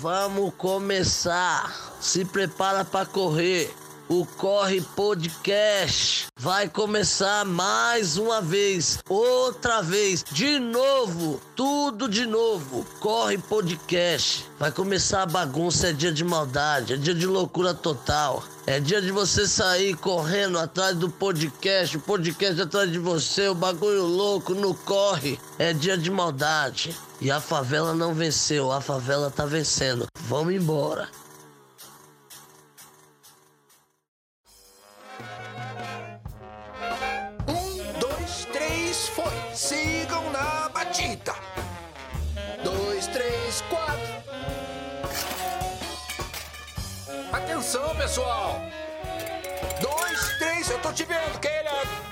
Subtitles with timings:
[0.00, 1.94] Vamos começar.
[2.00, 3.72] Se prepara para correr.
[4.08, 12.86] O Corre Podcast vai começar mais uma vez, outra vez, de novo, tudo de novo.
[13.00, 14.46] Corre Podcast.
[14.60, 18.44] Vai começar a bagunça, é dia de maldade, é dia de loucura total.
[18.64, 23.54] É dia de você sair correndo atrás do podcast, o podcast atrás de você, o
[23.56, 25.36] bagulho louco no corre.
[25.58, 26.94] É dia de maldade.
[27.20, 30.06] E a favela não venceu, a favela tá vencendo.
[30.20, 31.08] Vamos embora.
[37.48, 39.32] Um, dois, três, foi.
[39.54, 41.34] Sigam na batida.
[42.62, 44.16] Dois, três, quatro.
[47.32, 48.60] Atenção, pessoal.
[49.80, 52.05] Dois, três, eu tô te vendo, Keira.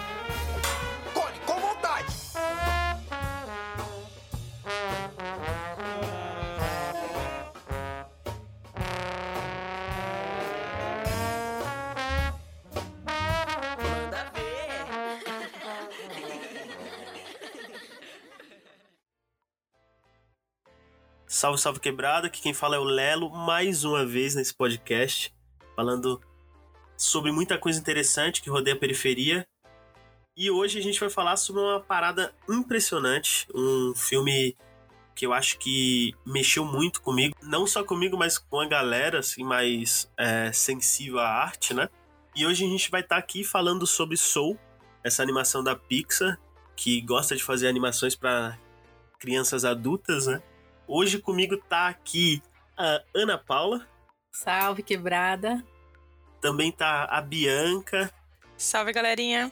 [21.44, 25.30] Salve, salve quebrada, aqui quem fala é o Lelo, mais uma vez nesse podcast,
[25.76, 26.18] falando
[26.96, 29.46] sobre muita coisa interessante que rodeia a periferia.
[30.34, 34.56] E hoje a gente vai falar sobre uma parada impressionante, um filme
[35.14, 39.44] que eu acho que mexeu muito comigo, não só comigo, mas com a galera assim
[39.44, 41.90] mais é, sensível à arte, né?
[42.34, 44.58] E hoje a gente vai estar aqui falando sobre Soul,
[45.04, 46.40] essa animação da Pixar,
[46.74, 48.58] que gosta de fazer animações para
[49.18, 50.42] crianças adultas, né?
[50.86, 52.42] Hoje comigo tá aqui
[52.76, 53.86] a Ana Paula,
[54.32, 55.64] Salve, quebrada.
[56.40, 58.12] também tá a Bianca
[58.56, 59.50] Salve, galerinha.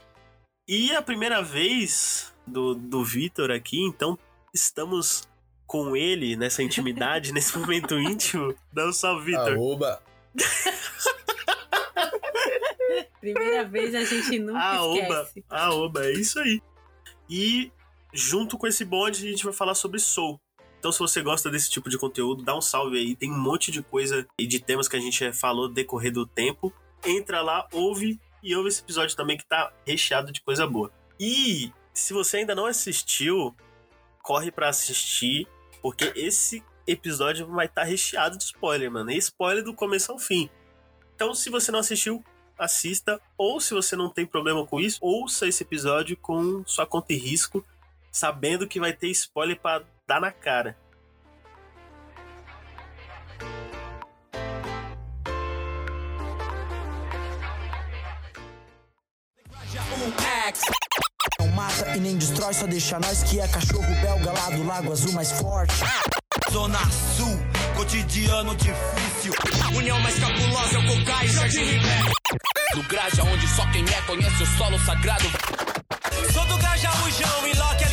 [0.69, 4.19] e a primeira vez do, do Vitor aqui, então
[4.53, 5.28] estamos
[5.66, 8.55] com ele nessa intimidade, nesse momento íntimo.
[8.72, 9.53] Dá um salve, Vitor.
[9.53, 10.03] Arroba.
[13.20, 15.44] Primeira vez a gente nunca Aoba, esquece.
[15.49, 16.60] Aoba, é isso aí.
[17.31, 17.70] E
[18.12, 20.41] junto com esse bonde a gente vai falar sobre Soul.
[20.82, 23.15] Então se você gosta desse tipo de conteúdo, dá um salve aí.
[23.15, 26.72] Tem um monte de coisa e de temas que a gente falou decorrer do tempo.
[27.06, 30.91] Entra lá, ouve e ouve esse episódio também que tá recheado de coisa boa.
[31.20, 33.54] E se você ainda não assistiu,
[34.25, 35.47] corre pra assistir,
[35.81, 39.12] porque esse episódio vai estar recheado de spoiler, mano.
[39.12, 40.50] E spoiler do começo ao fim.
[41.14, 42.25] Então, se você não assistiu,
[42.59, 43.20] assista.
[43.38, 47.16] Ou se você não tem problema com isso, ouça esse episódio com sua conta e
[47.16, 47.64] risco,
[48.10, 50.77] sabendo que vai ter spoiler pra dar na cara.
[61.39, 64.93] Não mata e nem destrói, só deixa nós que é cachorro belga lá do Lago
[64.93, 65.75] Azul mais forte.
[66.50, 66.79] Zona
[67.17, 67.39] Sul,
[67.75, 69.33] cotidiano difícil.
[69.75, 72.12] União mais cabulosa é o Cocai e Jardim Ribeiro.
[72.75, 75.25] Do Graja, onde só quem é conhece o solo sagrado.
[76.33, 77.91] Sou do Grajaújão e Loki ali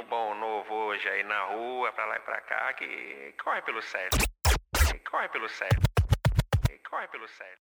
[0.00, 3.82] Meninos bom novo hoje aí na rua, pra lá e pra cá, que corre pelo
[3.82, 4.18] certo.
[5.10, 5.80] Corre pelo certo.
[6.88, 7.60] Corre pelo certo.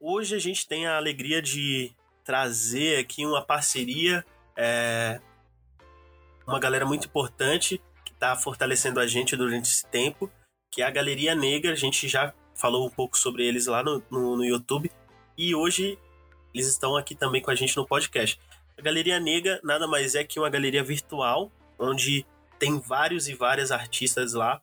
[0.00, 1.92] Hoje a gente tem a alegria de
[2.24, 4.24] trazer aqui uma parceria,
[4.56, 5.20] é,
[6.46, 10.30] uma galera muito importante que está fortalecendo a gente durante esse tempo,
[10.70, 11.72] que é a Galeria Negra.
[11.72, 14.90] A gente já falou um pouco sobre eles lá no, no, no YouTube
[15.36, 15.98] e hoje
[16.54, 18.40] eles estão aqui também com a gente no podcast.
[18.78, 22.24] A Galeria Negra nada mais é que uma galeria virtual onde
[22.60, 24.62] tem vários e várias artistas lá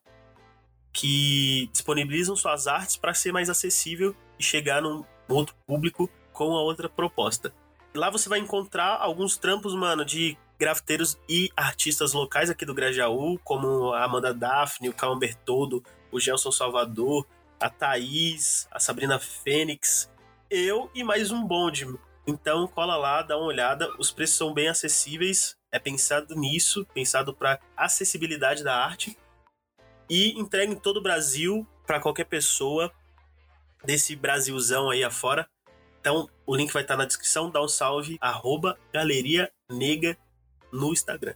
[0.93, 6.61] que disponibilizam suas artes para ser mais acessível e chegar num outro público com a
[6.61, 7.53] outra proposta.
[7.93, 13.37] Lá você vai encontrar alguns trampos, mano, de grafiteiros e artistas locais aqui do Grajaú,
[13.43, 17.27] como a Amanda Daphne, o Calma Bertoldo, o Gelson Salvador,
[17.59, 20.09] a Thaís, a Sabrina Fênix,
[20.49, 21.85] eu e mais um bonde.
[22.27, 27.33] Então cola lá, dá uma olhada, os preços são bem acessíveis, é pensado nisso, pensado
[27.33, 29.17] para acessibilidade da arte
[30.09, 32.91] e entrega em todo o Brasil para qualquer pessoa
[33.83, 35.47] desse Brasilzão aí afora.
[35.99, 37.49] Então, o link vai estar na descrição.
[37.49, 40.17] Dá um salve, arroba Galeria Nega
[40.71, 41.35] no Instagram.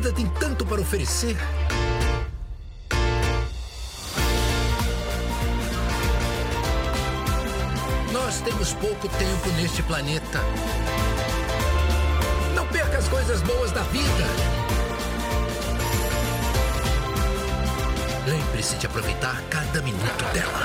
[0.00, 1.36] Vida tem tanto para oferecer.
[8.10, 10.38] Nós temos pouco tempo neste planeta.
[12.54, 14.24] Não perca as coisas boas da vida.
[18.26, 20.60] Lembre-se, de aproveitar cada minuto dela.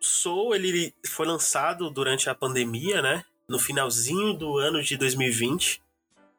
[0.00, 3.24] Soul, ele foi lançado durante a pandemia, né?
[3.50, 5.82] No finalzinho do ano de 2020,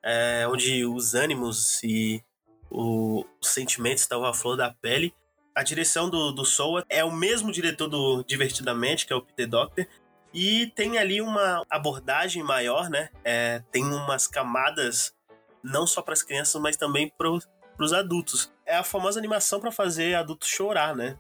[0.02, 2.24] é, onde os ânimos e
[2.70, 5.14] o, os sentimentos estavam à flor da pele.
[5.54, 9.46] A direção do, do Soul é o mesmo diretor do Divertidamente, que é o Peter
[9.46, 9.90] Docter,
[10.34, 13.10] e tem ali uma abordagem maior, né?
[13.26, 15.14] É, tem umas camadas
[15.62, 18.54] não só para as crianças, mas também para os adultos.
[18.66, 21.20] É a famosa animação para fazer adultos chorar, né?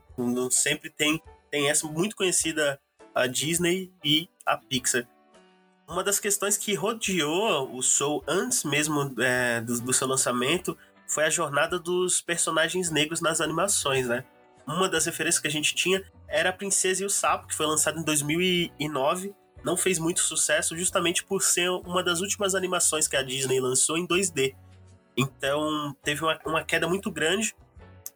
[0.52, 2.80] Sempre tem tem essa muito conhecida
[3.14, 5.06] a Disney e a Pixar.
[5.92, 11.26] Uma das questões que rodeou o Soul antes mesmo é, do, do seu lançamento foi
[11.26, 14.24] a jornada dos personagens negros nas animações, né?
[14.66, 17.66] Uma das referências que a gente tinha era a Princesa e o Sapo, que foi
[17.66, 19.36] lançado em 2009.
[19.66, 23.98] Não fez muito sucesso justamente por ser uma das últimas animações que a Disney lançou
[23.98, 24.56] em 2D.
[25.18, 27.54] Então teve uma, uma queda muito grande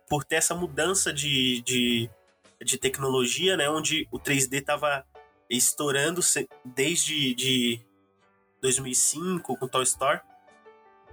[0.07, 2.10] por ter essa mudança de, de,
[2.63, 3.69] de tecnologia, né?
[3.69, 5.04] Onde o 3D estava
[5.50, 6.21] estourando
[6.63, 7.81] desde de
[8.62, 10.19] 2005 com Toy Story.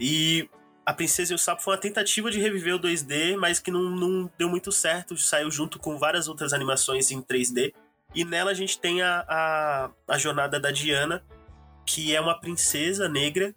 [0.00, 0.48] E
[0.84, 3.82] a Princesa e o Sapo foi uma tentativa de reviver o 2D, mas que não,
[3.82, 5.16] não deu muito certo.
[5.16, 7.72] Saiu junto com várias outras animações em 3D.
[8.14, 11.24] E nela a gente tem a, a, a jornada da Diana,
[11.86, 13.54] que é uma princesa negra,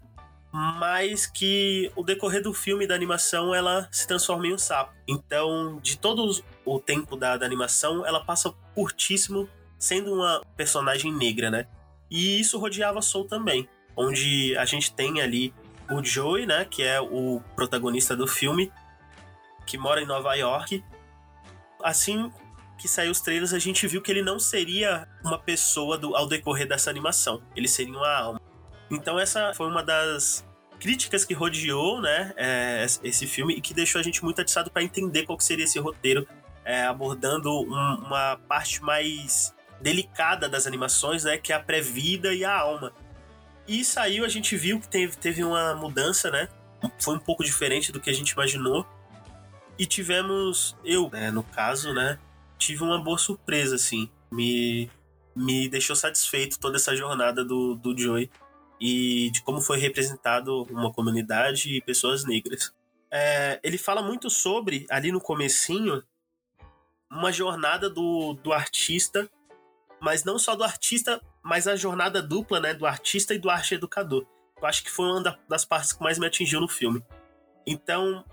[0.52, 4.94] mas que o decorrer do filme da animação ela se transforma em um sapo.
[5.08, 9.50] Então, de todo o tempo da, da animação, ela passa curtíssimo
[9.86, 11.68] sendo uma personagem negra, né?
[12.10, 15.54] E isso rodeava Soul também, onde a gente tem ali
[15.90, 18.72] o Joey, né, que é o protagonista do filme,
[19.66, 20.84] que mora em Nova York.
[21.84, 22.32] Assim
[22.78, 26.28] que saiu os trailers, a gente viu que ele não seria uma pessoa do, ao
[26.28, 27.42] decorrer dessa animação.
[27.56, 28.42] Ele seria uma alma.
[28.90, 30.44] Então essa foi uma das
[30.80, 34.84] críticas que rodeou, né, é, esse filme e que deixou a gente muito atiçado para
[34.84, 36.28] entender qual seria esse roteiro,
[36.64, 42.44] é, abordando um, uma parte mais delicada das animações, né, que é a pré-vida e
[42.44, 42.94] a alma.
[43.68, 46.48] E saiu, a gente viu que teve, teve uma mudança, né?
[47.00, 48.86] Foi um pouco diferente do que a gente imaginou.
[49.78, 52.20] E tivemos, eu, né, no caso, né?
[52.58, 54.10] Tive uma boa surpresa, assim.
[54.32, 54.90] Me,
[55.36, 58.30] me deixou satisfeito toda essa jornada do, do Joey
[58.80, 62.72] e de como foi representado uma comunidade e pessoas negras.
[63.10, 66.04] É, ele fala muito sobre, ali no comecinho,
[67.10, 69.30] uma jornada do, do artista,
[70.06, 73.76] mas não só do artista mas a jornada dupla, né, do artista e do arte
[73.76, 74.26] educador.
[74.60, 77.04] Eu acho que foi uma das partes que mais me atingiu no filme.
[77.68, 78.26] Então,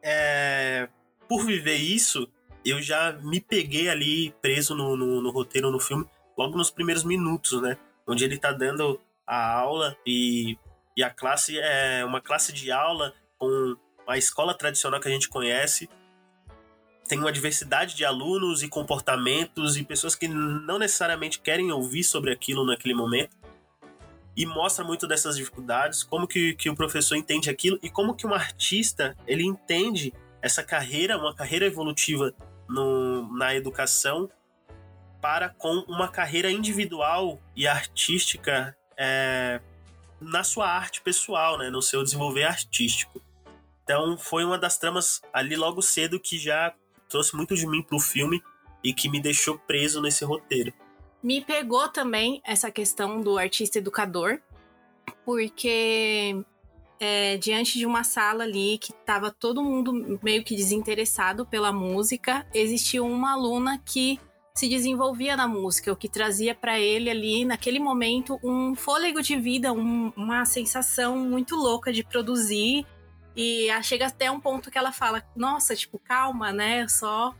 [0.00, 0.88] é,
[1.28, 2.28] por viver isso,
[2.64, 6.04] eu já me peguei ali preso no, no, no, roteiro, no filme,
[6.38, 7.76] logo nos primeiros minutos, né?
[8.06, 10.56] Onde ele tá dando a aula e,
[10.96, 13.76] e a classe é uma classe de aula com
[14.06, 15.88] a escola tradicional que a gente conhece,
[17.12, 22.32] tem uma diversidade de alunos e comportamentos e pessoas que não necessariamente querem ouvir sobre
[22.32, 23.36] aquilo naquele momento.
[24.34, 28.26] E mostra muito dessas dificuldades, como que, que o professor entende aquilo e como que
[28.26, 30.10] um artista ele entende
[30.40, 32.32] essa carreira, uma carreira evolutiva
[32.66, 34.30] no, na educação
[35.20, 39.60] para com uma carreira individual e artística é,
[40.18, 43.20] na sua arte pessoal, né, no seu desenvolver artístico.
[43.84, 46.74] Então foi uma das tramas ali logo cedo que já
[47.12, 48.42] trouxe muito de mim pro filme
[48.82, 50.72] e que me deixou preso nesse roteiro.
[51.22, 54.40] Me pegou também essa questão do artista educador,
[55.24, 56.42] porque
[56.98, 62.46] é, diante de uma sala ali que estava todo mundo meio que desinteressado pela música,
[62.52, 64.18] existia uma aluna que
[64.54, 69.36] se desenvolvia na música, o que trazia para ele ali naquele momento um fôlego de
[69.36, 72.84] vida, um, uma sensação muito louca de produzir
[73.36, 76.82] e chega até um ponto que ela fala: Nossa, tipo, calma, né?
[76.82, 77.34] Eu só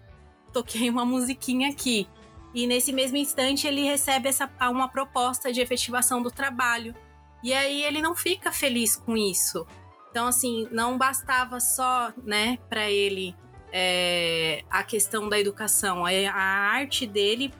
[0.52, 2.08] toquei uma musiquinha aqui.
[2.54, 6.94] E nesse mesmo instante ele recebe essa, uma proposta de efetivação do trabalho.
[7.42, 9.66] E aí ele não fica feliz com isso.
[10.10, 13.34] Então, assim, não bastava só, né, para ele
[13.72, 16.04] é, a questão da educação.
[16.04, 17.52] A arte dele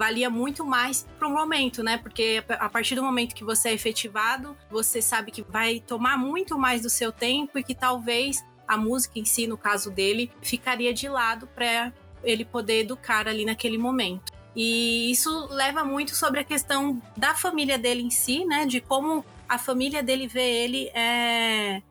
[0.00, 1.98] valia muito mais para o momento, né?
[1.98, 6.58] Porque a partir do momento que você é efetivado, você sabe que vai tomar muito
[6.58, 10.94] mais do seu tempo e que talvez a música em si, no caso dele, ficaria
[10.94, 11.92] de lado para
[12.24, 14.32] ele poder educar ali naquele momento.
[14.56, 18.64] E isso leva muito sobre a questão da família dele em si, né?
[18.64, 21.82] De como a família dele vê ele é...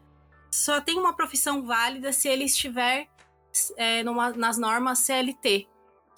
[0.49, 3.07] só tem uma profissão válida se ele estiver
[3.77, 5.67] é, numa, nas normas CLT,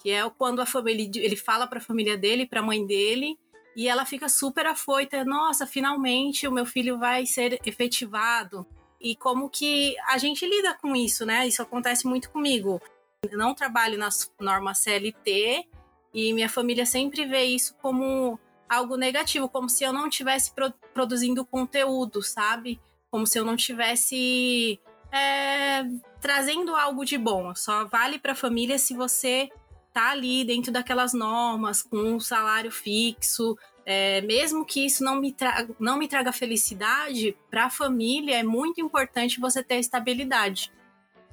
[0.02, 3.38] que é quando a família ele fala para a família dele, para a mãe dele,
[3.76, 8.66] e ela fica super afoita, nossa, finalmente o meu filho vai ser efetivado.
[9.00, 11.46] e como que a gente lida com isso, né?
[11.48, 12.80] Isso acontece muito comigo.
[13.28, 15.66] Eu não trabalho nas normas CLT
[16.14, 20.72] e minha família sempre vê isso como algo negativo, como se eu não estivesse pro
[20.94, 22.80] produzindo conteúdo, sabe?
[23.10, 24.78] Como se eu não tivesse
[25.10, 25.84] é,
[26.20, 27.54] trazendo algo de bom.
[27.54, 29.50] Só vale para a família se você
[29.92, 33.56] tá ali dentro daquelas normas, com um salário fixo.
[33.84, 38.42] É, mesmo que isso não me, traga, não me traga felicidade, para a família é
[38.42, 40.72] muito importante você ter estabilidade.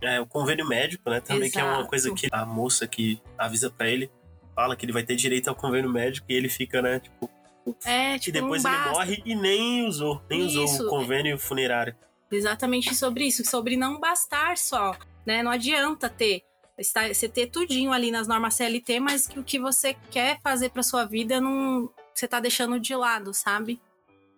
[0.02, 1.20] É, o convênio médico, né?
[1.20, 1.66] Também Exato.
[1.66, 4.10] que é uma coisa que a moça que avisa para ele
[4.56, 7.30] fala que ele vai ter direito ao convênio médico e ele fica, né, tipo.
[7.86, 10.64] É, tipo, e depois ele morre e nem usou, nem Isso.
[10.64, 11.96] usou o convênio funerário.
[12.32, 15.44] Exatamente sobre isso, sobre não bastar só, né?
[15.44, 16.44] Não adianta ter
[16.82, 20.84] você ter tudinho ali nas normas CLT, mas que o que você quer fazer para
[20.84, 23.80] sua vida não você tá deixando de lado, sabe?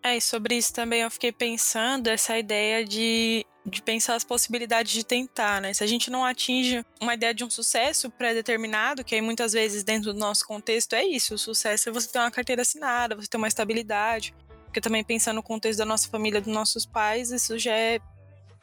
[0.03, 4.91] É, e sobre isso também eu fiquei pensando essa ideia de, de pensar as possibilidades
[4.91, 5.73] de tentar, né?
[5.73, 9.83] Se a gente não atinge uma ideia de um sucesso pré-determinado, que aí muitas vezes
[9.83, 13.27] dentro do nosso contexto é isso, o sucesso é você ter uma carteira assinada, você
[13.27, 14.33] ter uma estabilidade.
[14.65, 17.99] Porque também pensando no contexto da nossa família, dos nossos pais, isso já é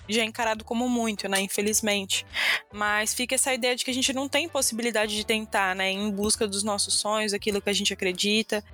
[0.09, 1.41] já é encarado como muito, né?
[1.41, 2.27] Infelizmente.
[2.73, 5.91] Mas fica essa ideia de que a gente não tem possibilidade de tentar, né?
[5.91, 8.65] Em busca dos nossos sonhos, aquilo que a gente acredita.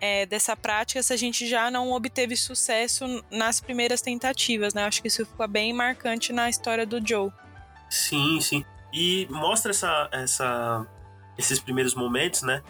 [0.00, 4.84] É, dessa prática se a gente já não obteve sucesso nas primeiras tentativas, né?
[4.84, 7.30] Acho que isso ficou bem marcante na história do Joe.
[7.88, 8.64] Sim, sim.
[8.92, 10.86] E mostra essa, essa,
[11.38, 12.62] esses primeiros momentos, né?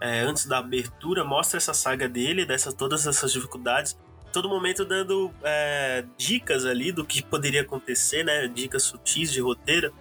[0.00, 3.96] É, antes da abertura, mostra essa saga dele, dessas todas essas dificuldades
[4.32, 8.48] todo momento dando é, dicas ali do que poderia acontecer, né?
[8.48, 9.92] Dicas sutis de roteiro.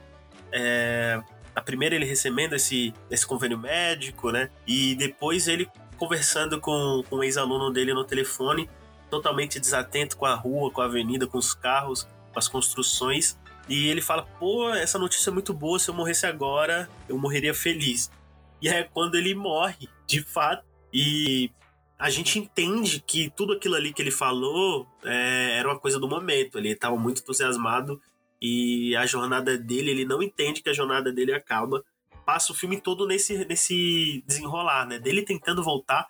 [0.51, 1.21] É,
[1.55, 4.49] a primeira ele recebendo esse, esse convênio médico, né?
[4.65, 8.69] E depois ele conversando com, com um ex-aluno dele no telefone,
[9.09, 13.37] totalmente desatento com a rua, com a avenida, com os carros, com as construções.
[13.67, 17.53] E ele fala: pô, essa notícia é muito boa, se eu morresse agora, eu morreria
[17.53, 18.11] feliz.
[18.61, 20.65] E é quando ele morre, de fato.
[20.93, 21.51] E
[21.99, 26.07] a gente entende que tudo aquilo ali que ele falou é, era uma coisa do
[26.07, 26.57] momento.
[26.57, 27.99] Ele estava muito entusiasmado
[28.41, 31.83] e a jornada dele, ele não entende que a jornada dele acaba.
[32.25, 34.99] Passa o filme todo nesse, nesse desenrolar, né?
[34.99, 36.07] Dele tentando voltar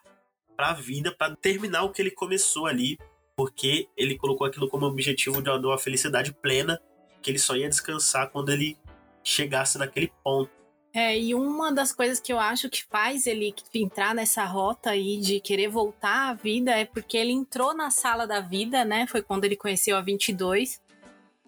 [0.58, 2.98] para a vida, para terminar o que ele começou ali,
[3.36, 6.82] porque ele colocou aquilo como objetivo de uma felicidade plena,
[7.22, 8.78] que ele só ia descansar quando ele
[9.24, 10.57] chegasse naquele ponto.
[11.00, 15.18] É, e uma das coisas que eu acho que faz ele entrar nessa rota aí
[15.22, 19.06] de querer voltar à vida é porque ele entrou na sala da vida, né?
[19.06, 20.82] Foi quando ele conheceu a 22.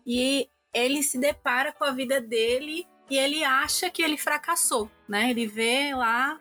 [0.05, 5.31] E ele se depara com a vida dele e ele acha que ele fracassou, né?
[5.31, 6.39] Ele vê lá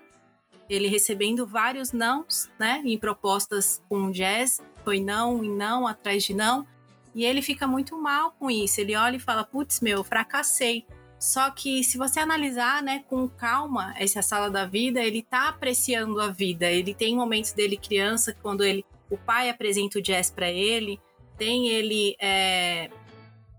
[0.69, 2.83] ele recebendo vários nãos, né?
[2.85, 6.67] Em propostas com jazz, foi não e não atrás de não.
[7.15, 8.83] E ele fica muito mal com isso.
[8.83, 10.85] Ele olha e fala: Putz, meu, fracassei.
[11.19, 16.21] Só que se você analisar, né, com calma, essa sala da vida, ele tá apreciando
[16.21, 16.71] a vida.
[16.71, 21.01] Ele tem momentos dele criança, quando ele, o pai apresenta o jazz para ele,
[21.37, 22.91] tem ele é...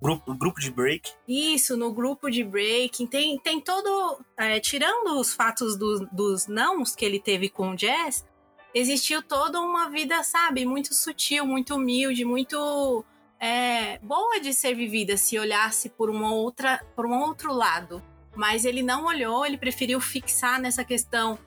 [0.01, 1.11] Grupo, grupo de break.
[1.27, 3.05] Isso, no grupo de break.
[3.07, 4.23] Tem, tem todo.
[4.37, 8.25] É, tirando os fatos do, dos nãos que ele teve com o jazz,
[8.73, 13.03] existiu toda uma vida, sabe, muito sutil, muito humilde, muito
[13.39, 18.01] é, boa de ser vivida se olhasse por uma outra, por um outro lado.
[18.35, 21.37] Mas ele não olhou, ele preferiu fixar nessa questão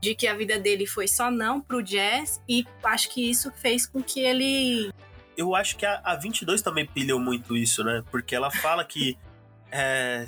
[0.00, 3.86] de que a vida dele foi só não pro jazz e acho que isso fez
[3.86, 4.90] com que ele
[5.36, 8.02] eu acho que a, a 22 também pilhou muito isso, né?
[8.10, 9.18] Porque ela fala que
[9.70, 10.26] é,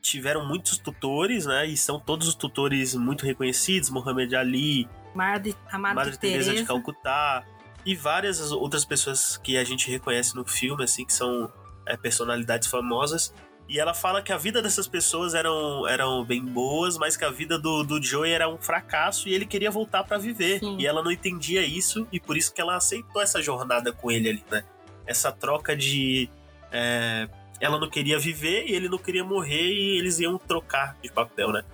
[0.00, 1.66] tiveram muitos tutores, né?
[1.66, 6.64] E são todos os tutores muito reconhecidos, Muhammad Ali, Madre, a Madre, Madre Teresa de
[6.64, 7.44] Calcutá,
[7.84, 11.52] e várias outras pessoas que a gente reconhece no filme, assim, que são
[11.86, 13.32] é, personalidades famosas.
[13.68, 17.30] E ela fala que a vida dessas pessoas eram, eram bem boas, mas que a
[17.30, 20.60] vida do, do Joey era um fracasso e ele queria voltar para viver.
[20.60, 20.76] Sim.
[20.78, 24.28] E ela não entendia isso, e por isso que ela aceitou essa jornada com ele
[24.28, 24.64] ali, né?
[25.06, 26.28] Essa troca de.
[26.70, 27.28] É,
[27.60, 31.50] ela não queria viver e ele não queria morrer, e eles iam trocar de papel,
[31.50, 31.64] né?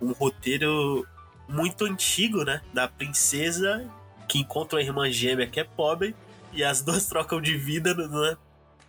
[0.00, 1.04] Um roteiro
[1.48, 2.60] muito antigo, né?
[2.72, 3.88] Da princesa
[4.28, 6.14] que encontra uma irmã gêmea que é pobre
[6.52, 8.36] e as duas trocam de vida, né?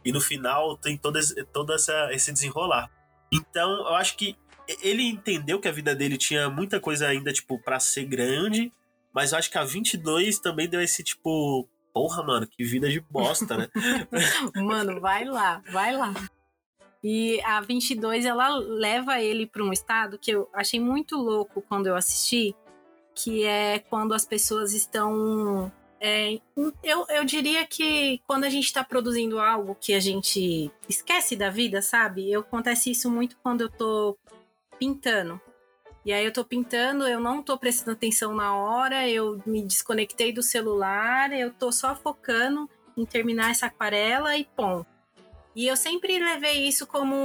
[0.03, 2.89] E no final tem todo esse, todo essa, esse desenrolar.
[3.31, 4.37] Então, eu acho que
[4.81, 8.71] ele entendeu que a vida dele tinha muita coisa ainda, tipo, para ser grande,
[9.13, 12.99] mas eu acho que a 22 também deu esse, tipo, porra, mano, que vida de
[12.99, 13.67] bosta, né?
[14.55, 16.13] mano, vai lá, vai lá.
[17.03, 21.87] E a 22, ela leva ele para um estado que eu achei muito louco quando
[21.87, 22.55] eu assisti,
[23.17, 26.39] que é quando as pessoas estão É,
[26.83, 31.49] eu, eu diria que quando a gente está produzindo algo que a gente esquece da
[31.49, 32.31] vida, sabe?
[32.31, 34.15] Eu acontece isso muito quando eu tô
[34.77, 35.41] pintando.
[36.05, 40.31] E aí eu tô pintando, eu não tô prestando atenção na hora, eu me desconectei
[40.31, 44.85] do celular, eu tô só focando em terminar essa aquarela e pom.
[45.57, 47.15] E eu sempre levei isso como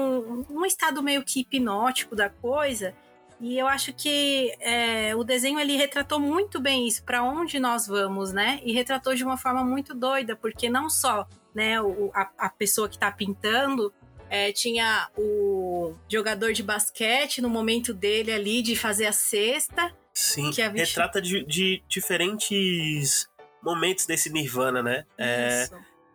[0.50, 2.94] um, estado meio que hipnótico da coisa.
[3.42, 7.88] E eu acho que é, o desenho ele retratou muito bem isso, para onde nós
[7.88, 8.60] vamos, né?
[8.62, 12.88] E retratou de uma forma muito doida, porque não só né, o, a, a pessoa
[12.88, 13.92] que está pintando
[14.30, 19.92] é, tinha o jogador de basquete no momento dele ali de fazer a cesta.
[20.14, 23.28] Sim, que retrata de, de, diferentes
[23.60, 25.04] momentos desse Nirvana, né?
[25.18, 25.68] É,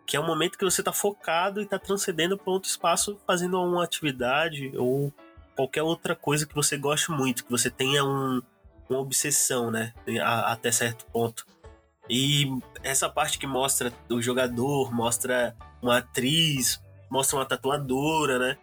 [0.06, 3.62] que é um momento que você está focado e está transcendendo para outro espaço, fazendo
[3.62, 5.14] uma atividade ou
[5.58, 8.40] qualquer outra coisa que você goste muito, que você tenha um,
[8.88, 9.92] uma obsessão, né?
[10.22, 11.48] A, até certo ponto.
[12.08, 12.46] E
[12.84, 18.58] essa parte que mostra o jogador, mostra uma atriz, mostra uma tatuadora, né?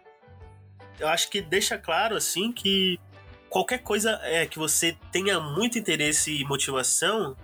[0.97, 2.97] Eu acho que deixa claro, assim, que
[3.49, 7.35] qualquer coisa é que você tenha muito interesse e motivação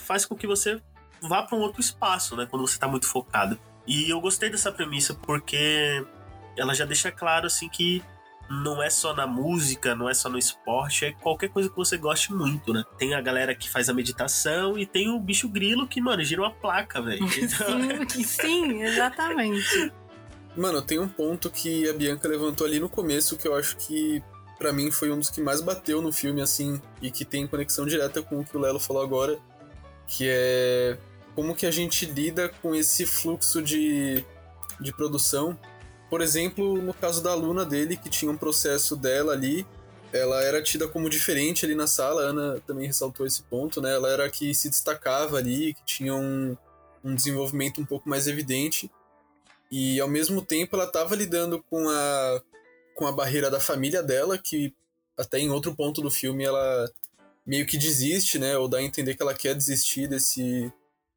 [0.00, 0.80] faz com que você
[1.20, 2.46] vá para um outro espaço, né?
[2.50, 3.58] Quando você está muito focado.
[3.86, 6.04] E eu gostei dessa premissa porque
[6.56, 8.02] ela já deixa claro, assim, que
[8.48, 11.96] não é só na música, não é só no esporte, é qualquer coisa que você
[11.96, 12.84] goste muito, né?
[12.96, 16.42] Tem a galera que faz a meditação e tem o bicho grilo que, mano, gira
[16.42, 17.24] uma placa, velho.
[17.24, 18.06] Então...
[18.08, 19.92] sim, sim, exatamente.
[20.56, 24.22] Mano, tem um ponto que a Bianca levantou ali no começo que eu acho que
[24.58, 27.84] para mim foi um dos que mais bateu no filme, assim, e que tem conexão
[27.84, 29.38] direta com o que o Lelo falou agora,
[30.06, 30.96] que é
[31.34, 34.24] como que a gente lida com esse fluxo de,
[34.80, 35.58] de produção
[36.08, 39.66] por exemplo, no caso da aluna dele, que tinha um processo dela ali,
[40.12, 43.92] ela era tida como diferente ali na sala, a Ana também ressaltou esse ponto, né?
[43.92, 46.56] Ela era a que se destacava ali, que tinha um,
[47.02, 48.90] um desenvolvimento um pouco mais evidente.
[49.70, 52.42] E ao mesmo tempo ela estava lidando com a,
[52.94, 54.72] com a barreira da família dela, que
[55.18, 56.90] até em outro ponto do filme ela
[57.44, 58.56] meio que desiste, né?
[58.56, 60.72] Ou dá a entender que ela quer desistir desse,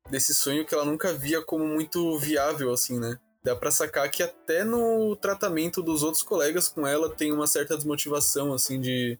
[0.10, 3.20] desse sonho que ela nunca via como muito viável, assim, né?
[3.44, 7.76] Dá para sacar que até no tratamento dos outros colegas com ela tem uma certa
[7.76, 9.18] desmotivação, assim, de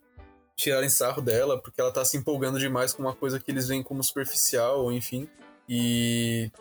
[0.56, 3.82] tirarem sarro dela, porque ela tá se empolgando demais com uma coisa que eles veem
[3.82, 5.30] como superficial, enfim.
[5.68, 6.52] E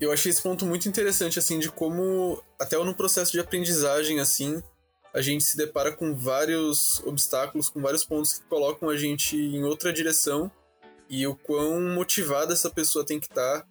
[0.00, 4.60] eu achei esse ponto muito interessante, assim, de como, até no processo de aprendizagem, assim,
[5.14, 9.64] a gente se depara com vários obstáculos, com vários pontos que colocam a gente em
[9.64, 10.50] outra direção
[11.08, 13.66] e o quão motivada essa pessoa tem que estar tá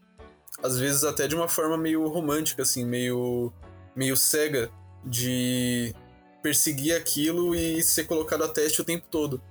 [0.61, 3.51] às vezes até de uma forma meio romântica, assim, meio,
[3.95, 4.69] meio cega,
[5.03, 5.93] de
[6.41, 9.41] perseguir aquilo e ser colocado a teste o tempo todo.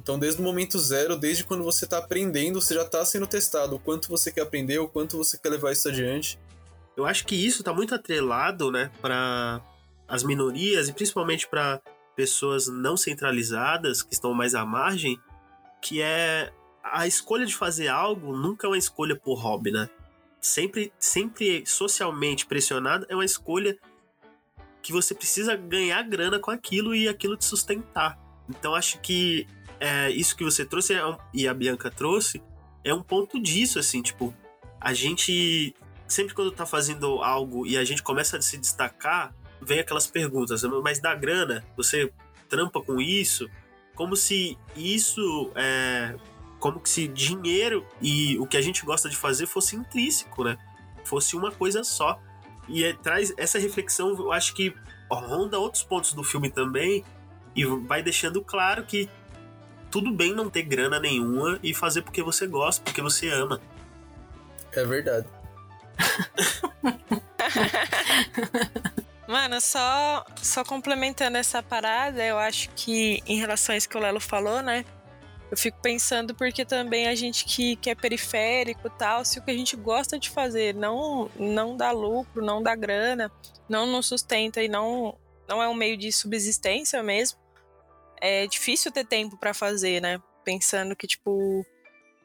[0.00, 3.76] Então, desde o momento zero, desde quando você está aprendendo, você já está sendo testado.
[3.76, 6.38] O quanto você quer aprender, o quanto você quer levar isso adiante.
[6.94, 9.62] Eu acho que isso está muito atrelado, né, para
[10.06, 11.80] as minorias e principalmente para
[12.14, 15.18] pessoas não centralizadas que estão mais à margem,
[15.80, 16.52] que é
[16.82, 19.88] a escolha de fazer algo nunca é uma escolha por hobby, né?
[20.44, 23.78] Sempre, sempre socialmente pressionado, é uma escolha
[24.82, 28.18] que você precisa ganhar grana com aquilo e aquilo te sustentar.
[28.48, 29.46] Então acho que
[29.80, 32.42] é, isso que você trouxe é um, e a Bianca trouxe
[32.84, 34.34] é um ponto disso, assim, tipo,
[34.78, 35.74] a gente
[36.06, 40.62] sempre quando tá fazendo algo e a gente começa a se destacar, vem aquelas perguntas,
[40.82, 41.64] mas dá grana?
[41.74, 42.12] Você
[42.50, 43.48] trampa com isso?
[43.94, 46.14] Como se isso é,
[46.64, 50.56] como se dinheiro e o que a gente gosta de fazer fosse intrínseco, né?
[51.04, 52.18] Fosse uma coisa só.
[52.66, 54.74] E é, traz essa reflexão, eu acho que
[55.10, 57.04] ronda outros pontos do filme também
[57.54, 59.10] e vai deixando claro que
[59.90, 63.60] tudo bem não ter grana nenhuma e fazer porque você gosta, porque você ama.
[64.72, 65.28] É verdade.
[69.28, 74.00] Mano, só, só complementando essa parada, eu acho que em relação a isso que o
[74.00, 74.82] Lelo falou, né?
[75.54, 79.52] Eu fico pensando porque também a gente que, que é periférico tal, se o que
[79.52, 83.30] a gente gosta de fazer não, não dá lucro, não dá grana,
[83.68, 87.38] não nos sustenta e não, não é um meio de subsistência mesmo,
[88.20, 90.20] é difícil ter tempo para fazer, né?
[90.44, 91.64] Pensando que, tipo,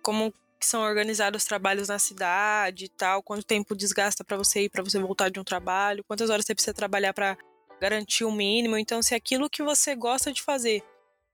[0.01, 4.69] como são organizados os trabalhos na cidade e tal, quanto tempo desgasta para você ir,
[4.69, 7.37] para você voltar de um trabalho, quantas horas você precisa trabalhar para
[7.79, 8.75] garantir o mínimo.
[8.75, 10.81] Então, se aquilo que você gosta de fazer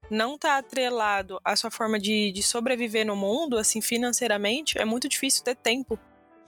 [0.10, 5.10] não tá atrelado à sua forma de, de sobreviver no mundo, assim, financeiramente, é muito
[5.10, 6.00] difícil ter tempo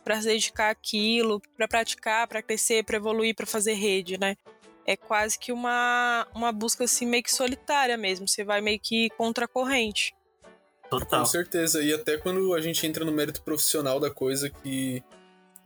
[0.04, 4.38] para se dedicar àquilo, para praticar, para crescer, para evoluir, para fazer rede, né?
[4.86, 9.10] É quase que uma, uma busca assim meio que solitária mesmo, você vai meio que
[9.18, 10.16] contra a corrente.
[10.90, 11.20] Total.
[11.20, 11.84] Com certeza.
[11.84, 15.04] E até quando a gente entra no mérito profissional da coisa, que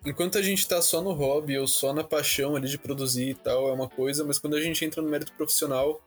[0.04, 3.36] enquanto a gente tá só no hobby ou só na paixão ali de produzir e
[3.36, 6.02] tal, é uma coisa, mas quando a gente entra no mérito profissional,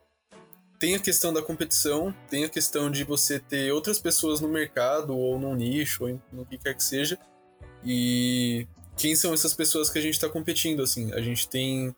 [0.79, 5.17] tem a questão da competição, tem a questão de você ter outras pessoas no mercado
[5.17, 7.19] ou num nicho, ou no que quer que seja.
[7.85, 11.13] E quem são essas pessoas que a gente está competindo, assim?
[11.13, 11.95] A gente tem,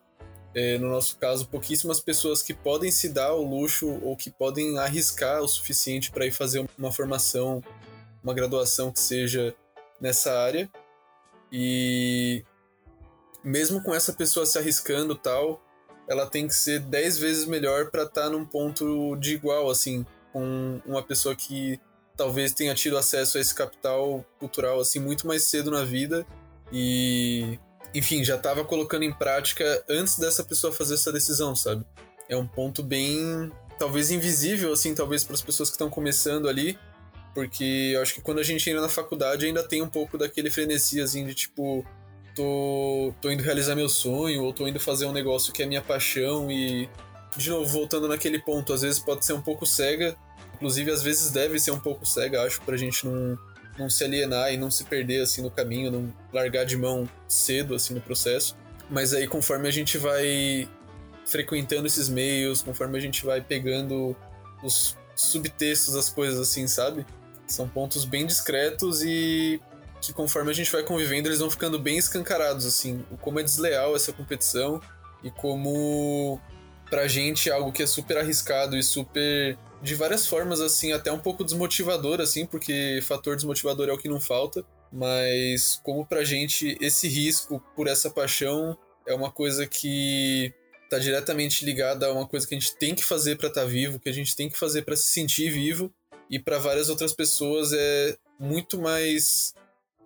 [0.53, 4.77] é, no nosso caso, pouquíssimas pessoas que podem se dar o luxo ou que podem
[4.77, 7.63] arriscar o suficiente para ir fazer uma formação,
[8.23, 9.55] uma graduação que seja
[9.99, 10.69] nessa área.
[11.51, 12.43] E
[13.43, 15.61] mesmo com essa pessoa se arriscando tal,
[16.07, 20.05] ela tem que ser 10 vezes melhor para estar tá num ponto de igual, assim,
[20.31, 21.79] com uma pessoa que
[22.17, 26.25] talvez tenha tido acesso a esse capital cultural assim muito mais cedo na vida
[26.73, 27.59] e
[27.93, 31.85] enfim, já estava colocando em prática antes dessa pessoa fazer essa decisão, sabe?
[32.27, 36.77] É um ponto bem talvez invisível assim, talvez para as pessoas que estão começando ali,
[37.33, 40.49] porque eu acho que quando a gente entra na faculdade ainda tem um pouco daquele
[40.49, 41.85] frenesi assim de tipo
[42.37, 45.81] tô, tô indo realizar meu sonho, ou tô indo fazer um negócio que é minha
[45.81, 46.87] paixão e.
[47.35, 50.15] De novo, voltando naquele ponto, às vezes pode ser um pouco cega,
[50.55, 53.37] inclusive às vezes deve ser um pouco cega, acho, pra gente não,
[53.77, 57.75] não se alienar e não se perder assim no caminho, não largar de mão cedo
[57.75, 58.55] assim no processo.
[58.89, 60.67] Mas aí conforme a gente vai
[61.25, 64.15] frequentando esses meios, conforme a gente vai pegando
[64.63, 67.05] os subtextos das coisas assim, sabe?
[67.45, 69.61] São pontos bem discretos e
[70.01, 73.95] que conforme a gente vai convivendo, eles vão ficando bem escancarados, assim, como é desleal
[73.95, 74.81] essa competição
[75.23, 76.39] e como
[76.89, 81.11] pra gente é algo que é super arriscado e super de várias formas assim, até
[81.11, 86.23] um pouco desmotivador assim, porque fator desmotivador é o que não falta, mas como pra
[86.23, 90.53] gente esse risco por essa paixão é uma coisa que
[90.89, 93.67] tá diretamente ligada a uma coisa que a gente tem que fazer para estar tá
[93.67, 95.93] vivo, que a gente tem que fazer para se sentir vivo,
[96.29, 99.53] e para várias outras pessoas é muito mais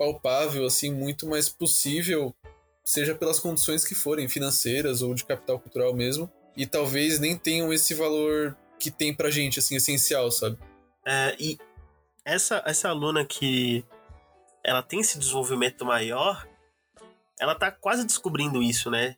[0.01, 2.35] palpável, assim, muito mais possível,
[2.83, 7.71] seja pelas condições que forem, financeiras ou de capital cultural mesmo, e talvez nem tenham
[7.71, 10.57] esse valor que tem pra gente, assim, essencial, sabe?
[11.05, 11.55] É, e
[12.25, 13.85] essa, essa aluna que
[14.63, 16.47] ela tem esse desenvolvimento maior,
[17.39, 19.15] ela tá quase descobrindo isso, né?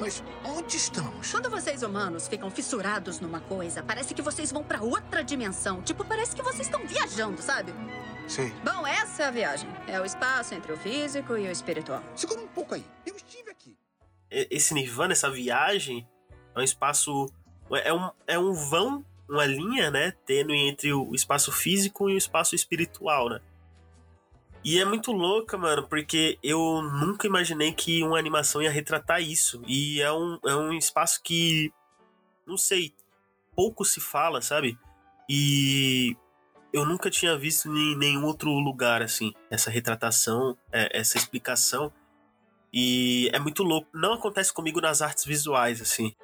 [0.00, 1.30] Mas onde estamos?
[1.30, 5.82] Quando vocês humanos ficam fissurados numa coisa, parece que vocês vão para outra dimensão.
[5.82, 7.74] Tipo, parece que vocês estão viajando, sabe?
[8.28, 8.52] Sim.
[8.64, 9.68] Bom, essa é a viagem.
[9.88, 12.02] É o espaço entre o físico e o espiritual.
[12.14, 12.84] Segura um pouco aí.
[13.04, 13.76] Eu estive aqui.
[14.30, 16.06] Esse nirvana, essa viagem,
[16.54, 17.26] é um espaço.
[17.70, 20.12] É um, é um vão, uma linha, né?
[20.24, 23.40] Tênue entre o espaço físico e o espaço espiritual, né?
[24.64, 29.62] E é muito louca, mano, porque eu nunca imaginei que uma animação ia retratar isso.
[29.66, 31.72] E é um, é um espaço que,
[32.46, 32.92] não sei,
[33.54, 34.78] pouco se fala, sabe?
[35.28, 36.16] E
[36.72, 41.92] eu nunca tinha visto em nenhum outro lugar, assim, essa retratação, é, essa explicação.
[42.72, 43.88] E é muito louco.
[43.94, 46.14] Não acontece comigo nas artes visuais, assim,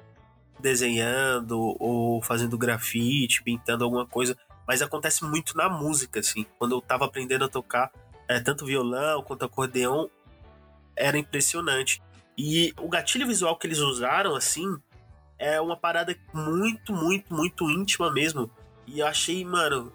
[0.59, 4.37] desenhando ou fazendo grafite, pintando alguma coisa.
[4.67, 6.45] Mas acontece muito na música, assim.
[6.59, 7.91] Quando eu tava aprendendo a tocar,
[8.27, 10.09] é, tanto violão quanto acordeão,
[10.95, 12.01] era impressionante.
[12.37, 14.77] E o gatilho visual que eles usaram, assim,
[15.37, 18.49] é uma parada muito, muito, muito íntima mesmo.
[18.87, 19.91] E eu achei, mano,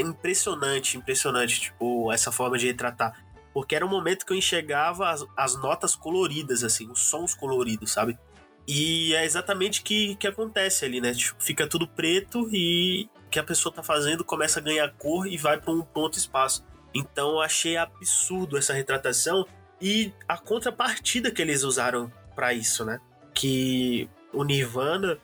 [0.00, 3.24] impressionante, impressionante, tipo, essa forma de retratar.
[3.52, 7.92] Porque era um momento que eu enxergava as, as notas coloridas, assim, os sons coloridos,
[7.92, 8.18] sabe?
[8.66, 11.12] E é exatamente o que, que acontece ali, né?
[11.12, 15.26] Tipo, fica tudo preto e o que a pessoa tá fazendo começa a ganhar cor
[15.26, 16.64] e vai para um ponto espaço.
[16.94, 19.46] Então eu achei absurdo essa retratação
[19.80, 23.00] e a contrapartida que eles usaram para isso, né?
[23.34, 25.18] Que o Nirvana,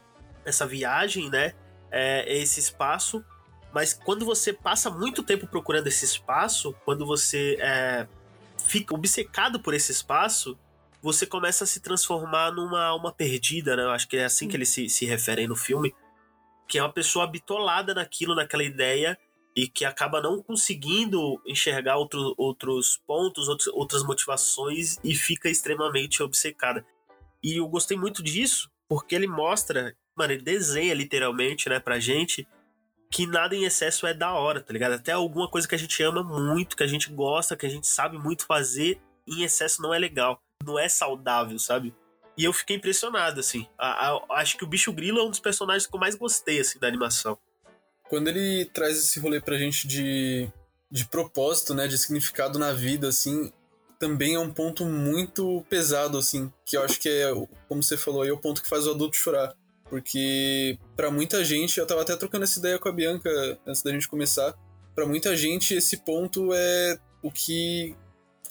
[0.44, 1.54] essa viagem, né?
[1.90, 3.24] É esse espaço,
[3.72, 8.07] mas quando você passa muito tempo procurando esse espaço, quando você é,
[8.59, 10.59] fica obcecado por esse espaço,
[11.02, 13.85] você começa a se transformar numa alma perdida, né?
[13.85, 15.94] Eu acho que é assim que eles se, se referem no filme.
[16.66, 19.18] Que é uma pessoa bitolada naquilo, naquela ideia,
[19.58, 26.22] e que acaba não conseguindo enxergar outro, outros pontos, outros, outras motivações e fica extremamente
[26.22, 26.86] obcecada.
[27.42, 32.46] E eu gostei muito disso, porque ele mostra, mano, ele desenha literalmente, né, pra gente,
[33.10, 34.92] que nada em excesso é da hora, tá ligado?
[34.92, 37.88] Até alguma coisa que a gente ama muito, que a gente gosta, que a gente
[37.88, 41.92] sabe muito fazer, em excesso não é legal, não é saudável, sabe?
[42.36, 43.66] E eu fiquei impressionado, assim.
[43.76, 46.60] A, a, acho que o Bicho Grilo é um dos personagens que eu mais gostei,
[46.60, 47.36] assim, da animação.
[48.08, 50.48] Quando ele traz esse rolê pra gente de,
[50.90, 53.52] de propósito, né, de significado na vida, assim,
[53.98, 57.30] também é um ponto muito pesado, assim, que eu acho que é,
[57.68, 59.54] como você falou aí, é o ponto que faz o adulto chorar.
[59.90, 63.90] Porque para muita gente, eu tava até trocando essa ideia com a Bianca antes da
[63.90, 64.54] gente começar,
[64.94, 67.96] para muita gente esse ponto é o que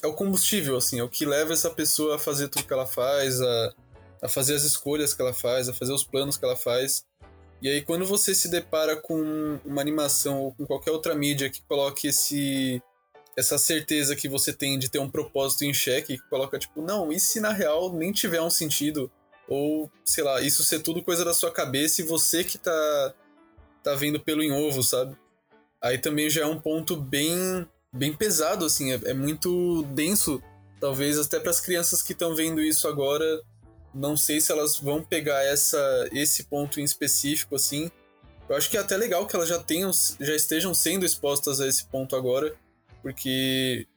[0.03, 2.85] é o combustível, assim, é o que leva essa pessoa a fazer tudo que ela
[2.85, 3.73] faz, a,
[4.21, 7.05] a fazer as escolhas que ela faz, a fazer os planos que ela faz.
[7.61, 11.61] E aí, quando você se depara com uma animação ou com qualquer outra mídia que
[11.63, 12.81] coloque esse,
[13.35, 17.11] essa certeza que você tem de ter um propósito em xeque, que coloca tipo, não,
[17.11, 19.11] e se na real nem tiver um sentido?
[19.47, 23.13] Ou, sei lá, isso ser tudo coisa da sua cabeça e você que tá,
[23.81, 25.17] tá vendo pelo em ovo, sabe?
[25.81, 30.41] Aí também já é um ponto bem, bem pesado, assim, é, é muito denso.
[30.79, 33.41] Talvez até para as crianças que estão vendo isso agora
[33.93, 37.89] não sei se elas vão pegar essa, esse ponto em específico, assim.
[38.47, 41.67] Eu acho que é até legal que elas já tenham, já estejam sendo expostas a
[41.67, 42.55] esse ponto agora,
[43.01, 43.87] porque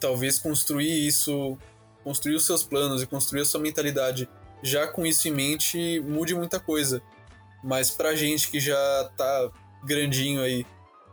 [0.00, 1.56] talvez construir isso,
[2.02, 4.28] construir os seus planos e construir a sua mentalidade
[4.62, 7.02] já com isso em mente mude muita coisa.
[7.62, 9.50] Mas pra gente que já tá
[9.84, 10.66] grandinho aí,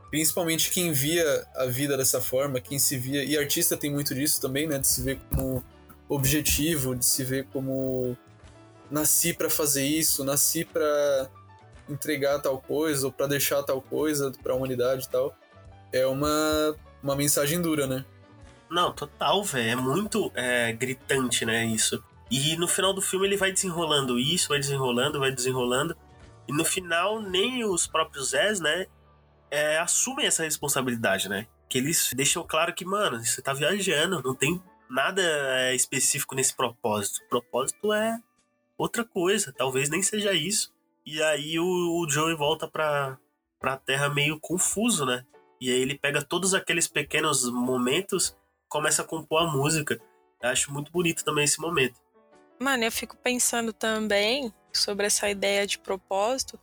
[0.10, 4.42] principalmente quem via a vida dessa forma, quem se via, e artista tem muito disso
[4.42, 5.64] também, né, de se ver como
[6.10, 8.18] objetivo, de se ver como
[8.90, 11.30] nasci para fazer isso, nasci para
[11.90, 15.36] entregar tal coisa ou para deixar tal coisa para a humanidade e tal.
[15.92, 18.06] É uma, uma mensagem dura, né?
[18.70, 19.72] Não, total, velho.
[19.72, 21.66] É muito é, gritante, né?
[21.66, 22.04] Isso.
[22.30, 25.96] E no final do filme ele vai desenrolando isso, vai desenrolando, vai desenrolando.
[26.48, 28.86] E no final, nem os próprios Zés, né?
[29.50, 31.48] É, assumem essa responsabilidade, né?
[31.70, 36.56] Que eles deixam claro que, mano, você tá viajando, não tem nada é, específico nesse
[36.56, 37.22] propósito.
[37.26, 38.20] O propósito é
[38.78, 40.74] outra coisa, talvez nem seja isso.
[41.06, 43.18] E aí o, o Joey volta pra,
[43.60, 45.26] pra Terra meio confuso, né?
[45.60, 48.38] E aí ele pega todos aqueles pequenos momentos,
[48.70, 50.00] começa a compor a música.
[50.42, 52.00] Eu acho muito bonito também esse momento.
[52.60, 56.60] Mano, eu fico pensando também sobre essa ideia de propósito.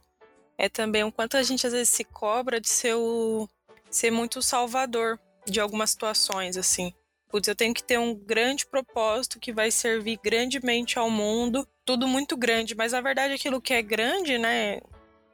[0.56, 3.48] É também o quanto a gente às vezes se cobra de ser, o,
[3.90, 6.94] ser muito salvador de algumas situações, assim
[7.34, 12.08] putz, eu tenho que ter um grande propósito que vai servir grandemente ao mundo, tudo
[12.08, 14.80] muito grande, mas na verdade aquilo que é grande, né,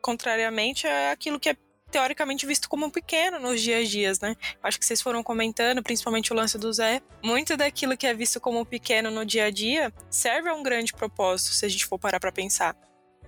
[0.01, 1.57] contrariamente é aquilo que é
[1.91, 4.37] teoricamente visto como pequeno nos dias a dias, né?
[4.63, 7.03] Acho que vocês foram comentando, principalmente o lance do Zé.
[7.21, 10.93] Muito daquilo que é visto como pequeno no dia a dia serve a um grande
[10.93, 12.77] propósito, se a gente for parar para pensar.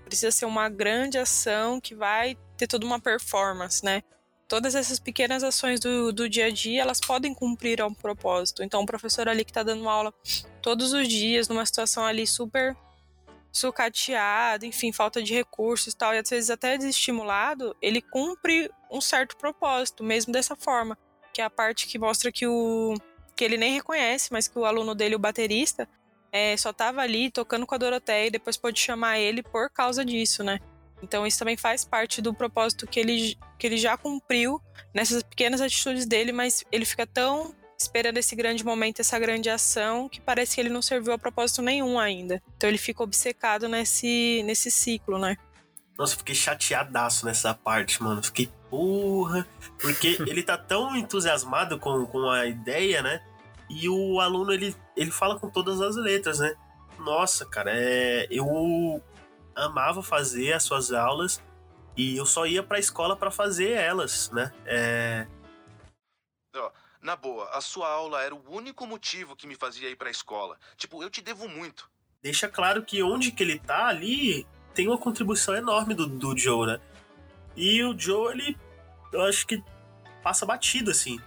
[0.05, 4.03] Precisa ser uma grande ação que vai ter toda uma performance, né?
[4.53, 8.63] todas essas pequenas ações do, do dia a dia, elas podem cumprir a um propósito.
[8.63, 10.13] Então, o professor ali que está dando aula
[10.61, 12.77] todos os dias, numa situação ali super
[13.53, 19.01] sucateado, enfim, falta de recursos e tal, e às vezes até desestimulado, ele cumpre um
[19.01, 20.97] certo propósito, mesmo dessa forma,
[21.35, 22.95] que é a parte que mostra que o
[23.37, 25.89] que ele nem reconhece, mas que o aluno dele, o baterista,
[26.31, 30.05] é, só estava ali tocando com a Doroteia e depois pôde chamar ele por causa
[30.05, 30.59] disso, né?
[31.03, 34.61] Então isso também faz parte do propósito que ele, que ele já cumpriu
[34.95, 40.09] nessas pequenas atitudes dele, mas ele fica tão esperando esse grande momento, essa grande ação,
[40.09, 42.43] que parece que ele não serviu a propósito nenhum ainda.
[42.57, 45.37] Então ele fica obcecado nesse, nesse ciclo, né?
[45.99, 48.23] Nossa, eu fiquei chateadaço nessa parte, mano.
[48.23, 49.47] Fiquei, porra.
[49.81, 53.23] Porque ele tá tão entusiasmado com, com a ideia, né?
[53.69, 56.55] E o aluno, ele, ele fala com todas as letras, né?
[56.99, 59.03] Nossa, cara, é, eu
[59.55, 61.43] amava fazer as suas aulas
[61.97, 64.53] e eu só ia para a escola para fazer elas, né?
[64.65, 65.27] É...
[67.03, 70.11] na boa, a sua aula era o único motivo que me fazia ir para a
[70.11, 70.57] escola.
[70.77, 71.91] Tipo, eu te devo muito.
[72.23, 76.67] Deixa claro que onde que ele tá ali tem uma contribuição enorme do, do Joe,
[76.67, 76.81] né?
[77.57, 78.57] E o Joe, ele,
[79.13, 79.63] eu acho que
[80.23, 81.21] passa batido, assim.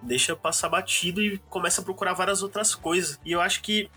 [0.00, 3.20] Deixa passar batido e começa a procurar várias outras coisas.
[3.24, 3.90] E eu acho que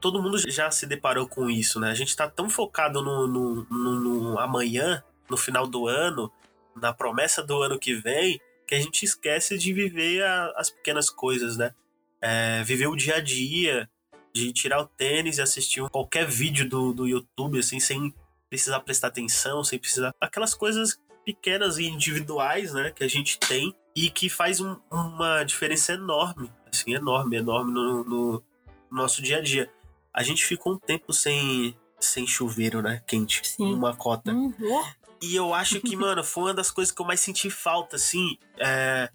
[0.00, 1.90] todo mundo já se deparou com isso, né?
[1.90, 6.32] A gente tá tão focado no, no, no, no amanhã, no final do ano,
[6.74, 8.40] na promessa do ano que vem,
[8.72, 11.74] que a gente esquece de viver a, as pequenas coisas, né?
[12.22, 13.86] É, viver o dia a dia,
[14.32, 18.14] de tirar o tênis e assistir qualquer vídeo do, do YouTube, assim, sem
[18.48, 20.14] precisar prestar atenção, sem precisar.
[20.18, 25.44] Aquelas coisas pequenas e individuais, né, que a gente tem e que faz um, uma
[25.44, 28.42] diferença enorme, assim, enorme, enorme no, no
[28.90, 29.70] nosso dia a dia.
[30.14, 33.02] A gente ficou um tempo sem, sem chuveiro, né?
[33.06, 33.46] Quente.
[33.46, 33.74] Sim.
[33.74, 34.32] Uma cota.
[34.32, 34.82] Uhum.
[35.22, 38.36] E eu acho que, mano, foi uma das coisas que eu mais senti falta, assim.
[38.58, 39.10] É...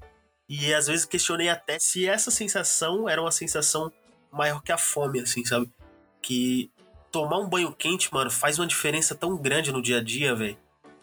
[0.50, 3.92] E às vezes questionei até se essa sensação era uma sensação
[4.32, 5.70] maior que a fome, assim, sabe?
[6.22, 6.72] Que
[7.12, 10.58] tomar um banho quente, mano, faz uma diferença tão grande no dia a dia, velho.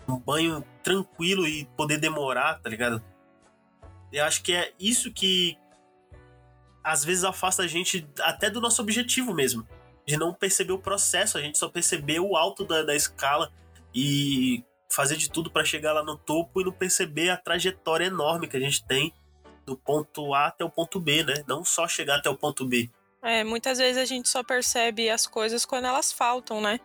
[0.09, 3.03] Um banho tranquilo e poder demorar, tá ligado?
[4.11, 5.59] Eu acho que é isso que
[6.83, 9.67] às vezes afasta a gente até do nosso objetivo mesmo
[10.07, 13.51] de não perceber o processo, a gente só percebeu o alto da, da escala
[13.95, 14.63] e
[14.95, 18.57] fazer de tudo para chegar lá no topo e não perceber a trajetória enorme que
[18.57, 19.13] a gente tem
[19.67, 21.43] do ponto A até o ponto B, né?
[21.47, 22.91] Não só chegar até o ponto B.
[23.23, 26.79] É, muitas vezes a gente só percebe as coisas quando elas faltam, né?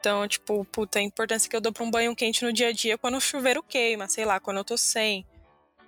[0.00, 2.72] Então, tipo, puta, a importância que eu dou pra um banho quente no dia a
[2.72, 5.26] dia quando o chuveiro queima, sei lá, quando eu tô sem,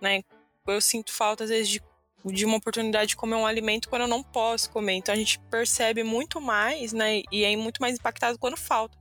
[0.00, 0.22] né?
[0.66, 1.83] Eu sinto falta, às vezes, de,
[2.24, 4.94] de uma oportunidade de comer um alimento quando eu não posso comer.
[4.94, 7.22] Então a gente percebe muito mais, né?
[7.33, 8.96] E é muito mais impactado quando falta.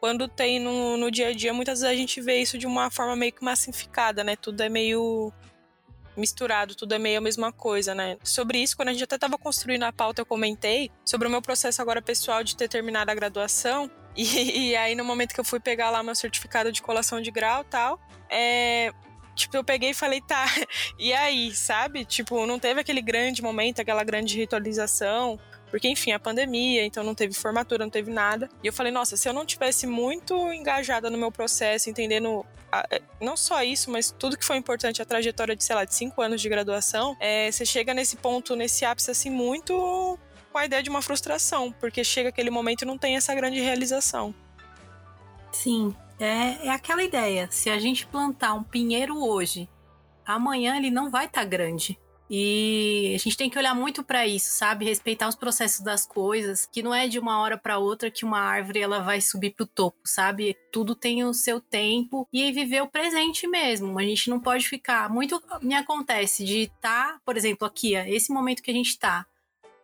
[0.00, 2.90] Quando tem no, no dia a dia, muitas vezes a gente vê isso de uma
[2.90, 4.36] forma meio que massificada, né?
[4.36, 5.32] Tudo é meio
[6.18, 8.18] misturado, tudo é meio a mesma coisa, né?
[8.22, 11.40] Sobre isso, quando a gente até estava construindo a pauta, eu comentei sobre o meu
[11.40, 13.90] processo agora pessoal de ter terminado a graduação.
[14.20, 17.30] E, e, aí, no momento que eu fui pegar lá meu certificado de colação de
[17.30, 18.92] grau tal, é.
[19.36, 20.44] Tipo, eu peguei e falei, tá,
[20.98, 22.04] e aí, sabe?
[22.04, 25.38] Tipo, não teve aquele grande momento, aquela grande ritualização.
[25.70, 28.48] Porque, enfim, a pandemia, então não teve formatura, não teve nada.
[28.62, 32.86] E eu falei, nossa, se eu não tivesse muito engajada no meu processo, entendendo a,
[32.90, 35.94] é, não só isso, mas tudo que foi importante, a trajetória de, sei lá, de
[35.94, 40.18] cinco anos de graduação, é, você chega nesse ponto, nesse ápice, assim, muito
[40.52, 43.60] com a ideia de uma frustração, porque chega aquele momento e não tem essa grande
[43.60, 44.34] realização.
[45.52, 47.48] Sim, é, é aquela ideia.
[47.50, 49.68] Se a gente plantar um pinheiro hoje,
[50.26, 51.98] amanhã ele não vai estar tá grande.
[52.30, 54.84] E a gente tem que olhar muito para isso, sabe?
[54.84, 58.38] Respeitar os processos das coisas, que não é de uma hora para outra que uma
[58.38, 60.56] árvore ela vai subir pro topo, sabe?
[60.70, 63.98] Tudo tem o seu tempo e viver o presente mesmo.
[63.98, 68.32] A gente não pode ficar muito me acontece de estar, tá, por exemplo, aqui, esse
[68.32, 69.26] momento que a gente tá.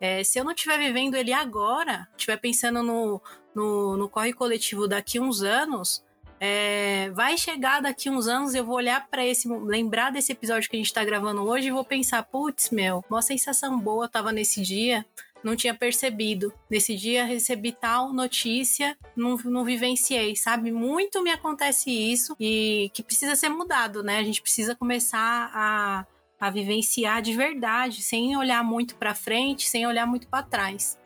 [0.01, 3.23] É, se eu não estiver vivendo ele agora, estiver pensando no,
[3.55, 6.05] no, no corre coletivo daqui uns anos,
[6.41, 10.77] é, vai chegar daqui uns anos, eu vou olhar para esse, lembrar desse episódio que
[10.77, 14.63] a gente tá gravando hoje e vou pensar, putz, meu, uma sensação boa tava nesse
[14.63, 15.05] dia,
[15.43, 16.53] não tinha percebido.
[16.71, 20.73] Nesse dia recebi tal notícia, não, não vivenciei, sabe?
[20.73, 24.19] Muito me acontece isso e que precisa ser mudado, né?
[24.19, 26.07] A gente precisa começar a,
[26.41, 30.99] a vivenciar de verdade, sem olhar muito para frente, sem olhar muito para trás.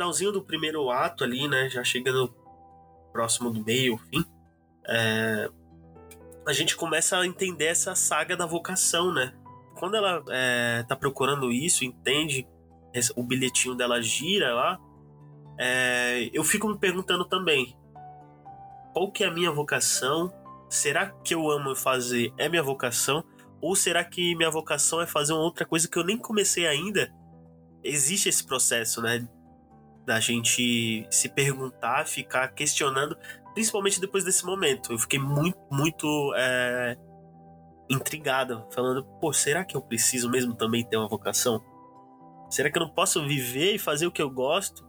[0.00, 1.68] Finalzinho do primeiro ato ali, né?
[1.68, 2.34] Já chegando
[3.12, 4.24] próximo do meio, fim,
[4.88, 5.50] é,
[6.46, 9.34] a gente começa a entender essa saga da vocação, né?
[9.78, 12.48] Quando ela é, tá procurando isso, entende,
[13.14, 14.78] o bilhetinho dela gira lá,
[15.58, 17.76] é, eu fico me perguntando também,
[18.94, 20.32] qual que é a minha vocação?
[20.68, 23.22] Será que eu amo fazer é minha vocação?
[23.60, 27.12] Ou será que minha vocação é fazer uma outra coisa que eu nem comecei ainda?
[27.84, 29.28] Existe esse processo, né?
[30.06, 33.16] Da gente se perguntar, ficar questionando,
[33.54, 34.92] principalmente depois desse momento.
[34.92, 36.96] Eu fiquei muito, muito é,
[37.88, 41.62] intrigado, falando, pô, será que eu preciso mesmo também ter uma vocação?
[42.48, 44.88] Será que eu não posso viver e fazer o que eu gosto?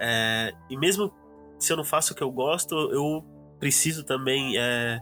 [0.00, 1.12] É, e mesmo
[1.58, 3.24] se eu não faço o que eu gosto, eu
[3.58, 4.98] preciso também é,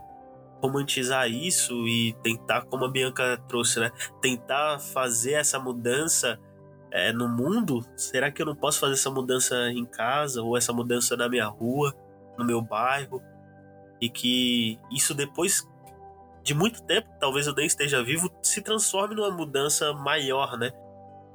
[0.60, 3.90] romantizar isso e tentar, como a Bianca trouxe, né?
[4.20, 6.38] Tentar fazer essa mudança
[6.90, 10.72] é, no mundo, será que eu não posso fazer essa mudança em casa ou essa
[10.72, 11.94] mudança na minha rua,
[12.36, 13.22] no meu bairro?
[14.00, 15.66] E que isso depois
[16.42, 20.70] de muito tempo, talvez eu nem esteja vivo, se transforme numa mudança maior, né?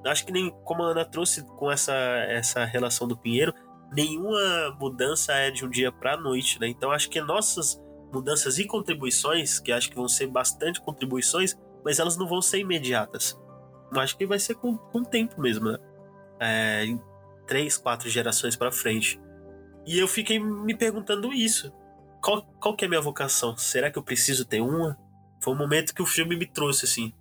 [0.06, 3.54] Acho que nem como a Ana trouxe com essa, essa relação do Pinheiro,
[3.92, 6.68] nenhuma mudança é de um dia para a noite, né?
[6.68, 7.80] Então acho que nossas
[8.12, 12.60] mudanças e contribuições, que acho que vão ser bastante contribuições, mas elas não vão ser
[12.60, 13.38] imediatas
[14.00, 15.78] acho que vai ser com, com o tempo mesmo, né?
[16.40, 17.02] É, em
[17.48, 19.20] três, quatro gerações para frente.
[19.86, 21.72] E eu fiquei me perguntando isso.
[22.22, 23.58] Qual, qual que é a minha vocação?
[23.58, 24.98] Será que eu preciso ter uma?
[25.42, 27.14] Foi um momento que o filme me trouxe, assim,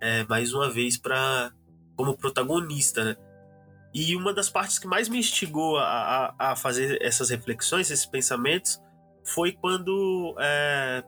[0.00, 1.52] é, mais uma vez para
[1.96, 3.16] como protagonista, né?
[3.94, 8.06] E uma das partes que mais me instigou a, a, a fazer essas reflexões, esses
[8.06, 8.82] pensamentos,
[9.24, 11.04] foi quando é,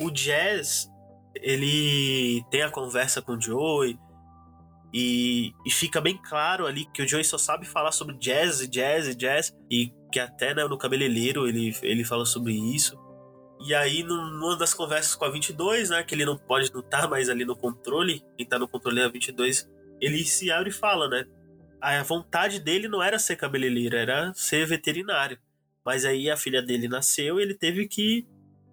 [0.00, 0.90] o jazz
[1.36, 3.98] ele tem a conversa com o Joey
[4.94, 9.16] e, e, fica bem claro ali que o Joey só sabe falar sobre jazz, jazz,
[9.16, 12.96] jazz e que até né, no cabeleireiro ele, ele fala sobre isso.
[13.66, 17.08] E aí, numa das conversas com a 22, né, que ele não pode estar tá
[17.08, 19.68] mais ali no controle, quem tá no controle é a 22,
[20.00, 21.24] ele se abre e fala, né?
[21.84, 25.38] a vontade dele não era ser cabeleireiro, era ser veterinário.
[25.84, 28.26] Mas aí a filha dele nasceu e ele teve que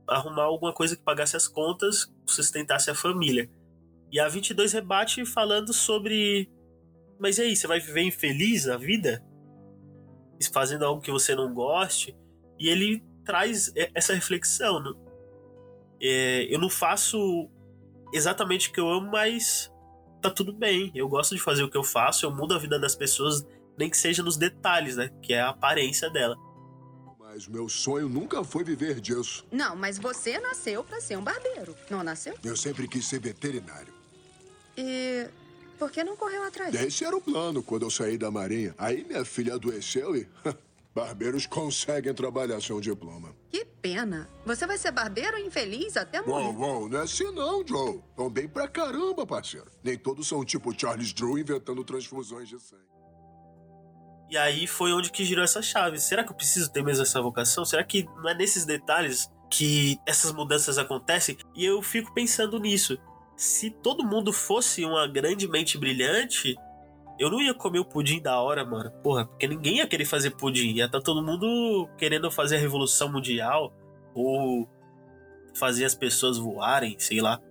[0.08, 3.50] arrumar alguma coisa que pagasse as contas, sustentasse a família.
[4.12, 6.50] E a 22 rebate falando sobre.
[7.20, 9.24] Mas e aí, você vai viver infeliz a vida?
[10.52, 12.18] Fazendo algo que você não goste?
[12.60, 14.82] E ele traz essa reflexão.
[14.82, 14.92] Né?
[16.02, 17.50] É, eu não faço
[18.14, 19.72] exatamente o que eu amo, mas
[20.22, 20.92] tá tudo bem.
[20.94, 23.46] Eu gosto de fazer o que eu faço, eu mudo a vida das pessoas,
[23.78, 25.10] nem que seja nos detalhes, né?
[25.22, 26.36] Que é a aparência dela.
[27.20, 29.46] Mas meu sonho nunca foi viver disso.
[29.52, 32.36] Não, mas você nasceu para ser um barbeiro, não nasceu?
[32.44, 34.01] Eu sempre quis ser veterinário.
[34.78, 35.28] E
[35.78, 36.74] por que não correu atrás?
[36.76, 38.76] Esse era o plano quando eu saí da marinha.
[38.78, 40.28] Aí minha filha adoeceu e
[40.94, 43.36] barbeiros conseguem trabalhar sem um diploma.
[43.50, 44.30] Que pena.
[44.46, 46.56] Você vai ser barbeiro infeliz até morrer.
[46.56, 48.02] Uou, uou, não é assim não, Joe.
[48.16, 49.72] Tão bem pra caramba, parceiro.
[49.84, 52.92] Nem todos são tipo Charles Drew inventando transfusões de sangue.
[54.30, 56.00] E aí foi onde que girou essa chave.
[56.00, 57.66] Será que eu preciso ter mesmo essa vocação?
[57.66, 61.38] Será que não é nesses detalhes que essas mudanças acontecem?
[61.54, 62.98] E eu fico pensando nisso.
[63.42, 66.56] Se todo mundo fosse uma grande mente brilhante,
[67.18, 68.92] eu não ia comer o pudim da hora, mano.
[69.02, 70.76] Porra, porque ninguém ia querer fazer pudim.
[70.76, 73.74] Ia estar tá todo mundo querendo fazer a revolução mundial
[74.14, 74.70] ou
[75.56, 77.42] fazer as pessoas voarem, sei lá.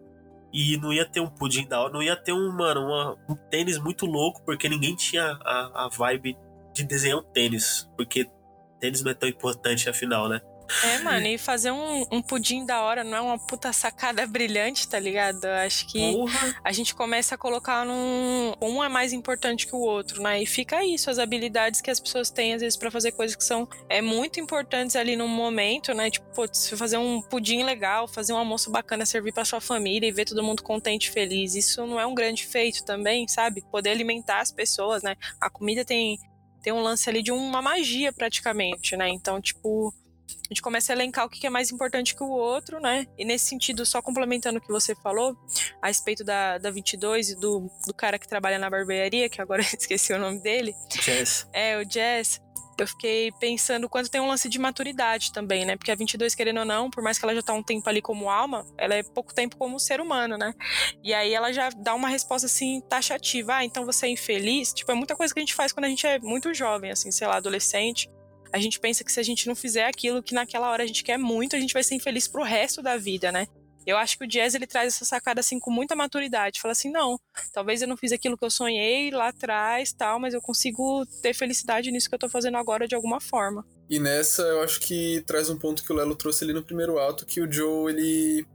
[0.53, 3.34] E não ia ter um pudim da hora, não ia ter um, mano, uma, um
[3.51, 6.38] tênis muito louco, porque ninguém tinha a, a vibe
[6.72, 8.30] de desenhar um tênis, porque
[8.78, 10.41] tênis não é tão importante afinal, né?
[10.84, 14.88] É, mano, e fazer um, um pudim da hora não é uma puta sacada brilhante,
[14.88, 15.44] tá ligado?
[15.44, 16.56] Eu acho que Porra.
[16.62, 18.54] a gente começa a colocar num.
[18.60, 20.42] Um é mais importante que o outro, né?
[20.42, 23.44] E fica isso, as habilidades que as pessoas têm, às vezes, para fazer coisas que
[23.44, 26.10] são é, muito importantes ali no momento, né?
[26.10, 30.12] Tipo, putz, fazer um pudim legal, fazer um almoço bacana, servir pra sua família e
[30.12, 31.54] ver todo mundo contente e feliz.
[31.54, 33.62] Isso não é um grande feito também, sabe?
[33.70, 35.16] Poder alimentar as pessoas, né?
[35.40, 36.18] A comida tem
[36.62, 39.08] tem um lance ali de uma magia praticamente, né?
[39.08, 39.94] Então, tipo,
[40.38, 43.06] a gente começa a elencar o que é mais importante que o outro, né?
[43.18, 45.36] E nesse sentido, só complementando o que você falou
[45.80, 49.62] a respeito da, da 22 e do, do cara que trabalha na barbearia, que agora
[49.78, 50.74] esqueci o nome dele.
[50.88, 51.48] Jazz.
[51.52, 52.40] É, o Jazz
[52.82, 55.76] eu fiquei pensando quanto tem um lance de maturidade também, né?
[55.76, 58.00] Porque a 22, querendo ou não, por mais que ela já tá um tempo ali
[58.00, 60.54] como alma, ela é pouco tempo como ser humano, né?
[61.02, 63.56] E aí ela já dá uma resposta assim taxativa.
[63.56, 64.72] Ah, então você é infeliz?
[64.72, 67.10] Tipo, é muita coisa que a gente faz quando a gente é muito jovem, assim,
[67.10, 68.08] sei lá, adolescente.
[68.53, 71.05] A gente pensa que se a gente não fizer aquilo que naquela hora a gente
[71.05, 73.46] quer muito, a gente vai ser infeliz pro resto da vida, né?
[73.86, 76.61] Eu acho que o jazz ele traz essa sacada assim com muita maturidade.
[76.61, 77.18] Fala assim, não,
[77.53, 81.34] talvez eu não fiz aquilo que eu sonhei lá atrás, tal, mas eu consigo ter
[81.34, 83.64] felicidade nisso que eu tô fazendo agora de alguma forma.
[83.88, 86.98] E nessa eu acho que traz um ponto que o Lelo trouxe ali no primeiro
[86.98, 88.46] ato, que o Joe ele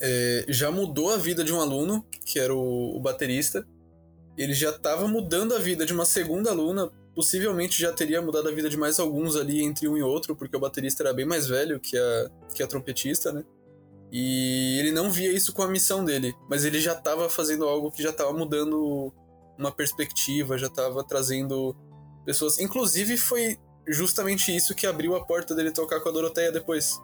[0.00, 3.66] é, já mudou a vida de um aluno, que era o, o baterista.
[4.36, 8.52] Ele já estava mudando a vida de uma segunda aluna, possivelmente já teria mudado a
[8.52, 11.48] vida de mais alguns ali entre um e outro, porque o baterista era bem mais
[11.48, 13.42] velho que a, que a trompetista, né?
[14.12, 17.90] E ele não via isso com a missão dele, mas ele já estava fazendo algo
[17.90, 19.12] que já estava mudando
[19.58, 21.74] uma perspectiva, já estava trazendo
[22.26, 22.60] pessoas.
[22.60, 23.58] Inclusive, foi
[23.88, 27.00] justamente isso que abriu a porta dele tocar com a Doroteia depois.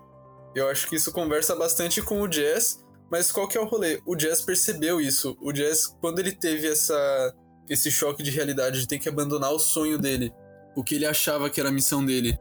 [0.54, 4.02] Eu acho que isso conversa bastante com o Jazz, mas qual que é o rolê?
[4.04, 5.38] O Jazz percebeu isso.
[5.40, 7.34] O Jazz, quando ele teve essa,
[7.72, 10.32] esse choque de realidade de ter que abandonar o sonho dele,
[10.76, 12.38] o que ele achava que era a missão dele,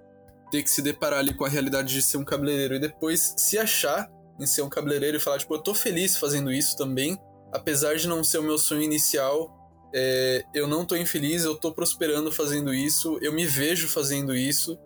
[0.51, 3.57] ter que se deparar ali com a realidade de ser um cabeleireiro e depois se
[3.57, 7.17] achar em ser um cabeleireiro e falar, tipo, eu tô feliz fazendo isso também,
[7.53, 9.57] apesar de não ser o meu sonho inicial,
[9.93, 14.77] é, eu não tô infeliz, eu tô prosperando fazendo isso, eu me vejo fazendo isso.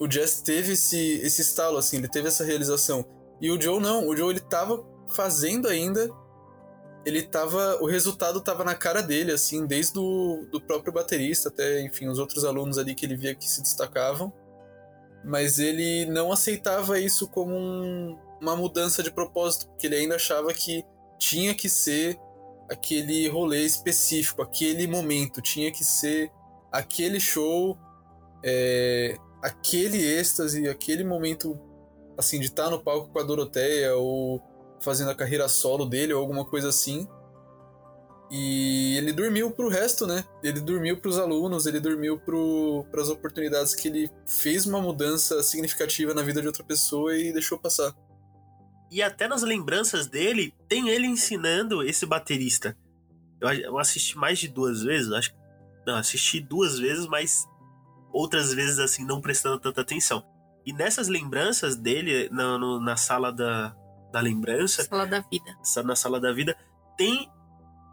[0.00, 3.04] O Jess teve esse, esse estalo, assim, ele teve essa realização.
[3.40, 6.08] E o Joe não, o Joe ele tava fazendo ainda,
[7.04, 11.82] ele tava, o resultado tava na cara dele, assim, desde o do próprio baterista até,
[11.82, 14.32] enfim, os outros alunos ali que ele via que se destacavam.
[15.22, 20.52] Mas ele não aceitava isso como um, uma mudança de propósito, porque ele ainda achava
[20.52, 20.84] que
[21.18, 22.18] tinha que ser
[22.70, 26.30] aquele rolê específico, aquele momento, tinha que ser
[26.72, 27.78] aquele show,
[28.42, 31.58] é, aquele êxtase, aquele momento
[32.16, 34.40] assim de estar no palco com a Doroteia ou
[34.84, 37.08] fazendo a carreira solo dele ou alguma coisa assim.
[38.30, 40.24] E ele dormiu pro resto, né?
[40.42, 42.18] Ele dormiu pros alunos, ele dormiu
[42.90, 47.32] para as oportunidades que ele fez uma mudança significativa na vida de outra pessoa e
[47.32, 47.94] deixou passar.
[48.90, 52.76] E até nas lembranças dele, tem ele ensinando esse baterista.
[53.40, 55.44] Eu, eu assisti mais de duas vezes, acho que.
[55.86, 57.46] Não, assisti duas vezes, mas
[58.12, 60.24] outras vezes assim, não prestando tanta atenção.
[60.64, 63.76] E nessas lembranças dele, na, no, na sala da,
[64.14, 64.84] da lembrança.
[64.84, 65.58] Sala da vida.
[65.84, 66.56] Na sala da vida,
[66.96, 67.28] tem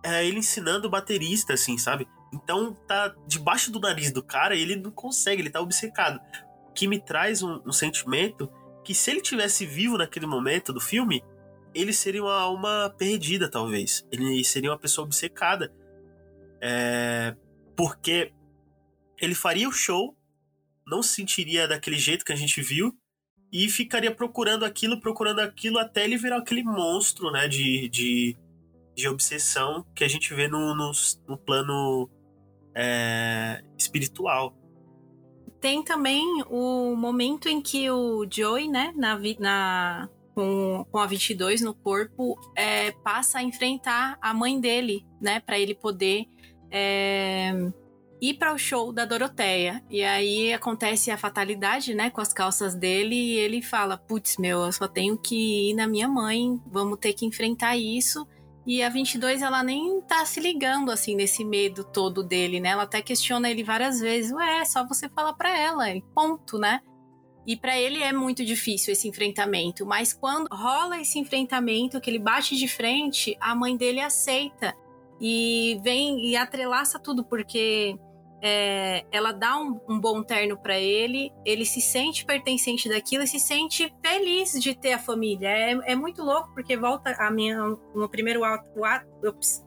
[0.04, 2.08] é, ele ensinando o baterista, assim, sabe?
[2.32, 6.22] Então tá debaixo do nariz do cara e ele não consegue, ele tá obcecado.
[6.76, 8.48] Que me traz um, um sentimento
[8.84, 11.24] que se ele tivesse vivo naquele momento do filme,
[11.74, 14.08] ele seria uma alma perdida, talvez.
[14.12, 15.74] Ele seria uma pessoa obcecada.
[16.62, 17.36] É...
[17.76, 18.32] Porque
[19.20, 20.16] ele faria o show,
[20.86, 22.96] não se sentiria daquele jeito que a gente viu,
[23.52, 28.38] e ficaria procurando aquilo, procurando aquilo, até ele virar aquele monstro, né, de, de,
[28.96, 30.92] de obsessão que a gente vê no, no,
[31.28, 32.10] no plano
[32.76, 34.56] é, espiritual.
[35.60, 41.62] Tem também o momento em que o Joey, né, na, na, com, com a 22
[41.62, 46.26] no corpo, é, passa a enfrentar a mãe dele, né, para ele poder
[46.72, 47.54] é,
[48.22, 49.84] ir para o show da Doroteia.
[49.90, 54.64] E aí acontece a fatalidade, né, com as calças dele, e ele fala: Putz, meu,
[54.64, 58.28] eu só tenho que ir na minha mãe, vamos ter que enfrentar isso.
[58.66, 62.70] E a 22, ela nem tá se ligando, assim, nesse medo todo dele, né?
[62.70, 64.32] Ela até questiona ele várias vezes.
[64.32, 66.80] Ué, é só você falar para ela, e ponto, né?
[67.46, 72.20] E para ele é muito difícil esse enfrentamento, mas quando rola esse enfrentamento, que ele
[72.20, 74.76] bate de frente, a mãe dele aceita
[75.20, 77.98] e vem e atrelaça tudo, porque
[78.42, 83.28] é, ela dá um, um bom terno para ele, ele se sente pertencente daquilo e
[83.28, 85.48] se sente feliz de ter a família.
[85.48, 87.58] É, é muito louco, porque volta a minha
[87.94, 88.68] no primeiro ato,
[89.24, 89.64] ups,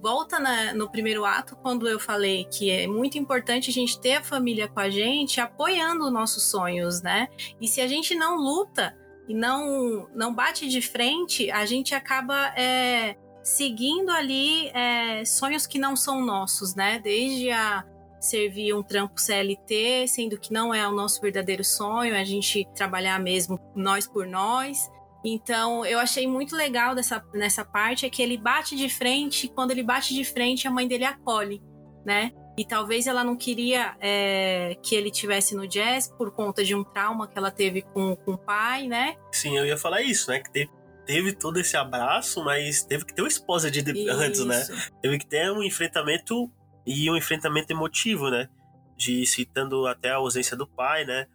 [0.00, 4.14] volta na, no primeiro ato quando eu falei que é muito importante a gente ter
[4.14, 7.28] a família com a gente, apoiando nossos sonhos, né?
[7.60, 8.96] E se a gente não luta
[9.28, 13.16] e não não bate de frente, a gente acaba é,
[13.50, 17.00] seguindo ali é, sonhos que não são nossos, né?
[17.00, 17.84] Desde a
[18.20, 22.66] servir um trampo CLT, sendo que não é o nosso verdadeiro sonho, é a gente
[22.74, 24.88] trabalhar mesmo nós por nós.
[25.24, 29.48] Então, eu achei muito legal dessa, nessa parte é que ele bate de frente, e
[29.48, 31.62] quando ele bate de frente, a mãe dele acolhe,
[32.04, 32.32] né?
[32.56, 36.84] E talvez ela não queria é, que ele tivesse no jazz por conta de um
[36.84, 39.16] trauma que ela teve com, com o pai, né?
[39.32, 40.40] Sim, eu ia falar isso, né?
[40.40, 40.70] Que teve,
[41.10, 44.64] teve todo esse abraço, mas teve que ter uma esposa de antes, né?
[45.02, 46.48] Teve que ter um enfrentamento
[46.86, 48.48] e um enfrentamento emotivo, né?
[48.96, 51.26] De citando até a ausência do pai, né?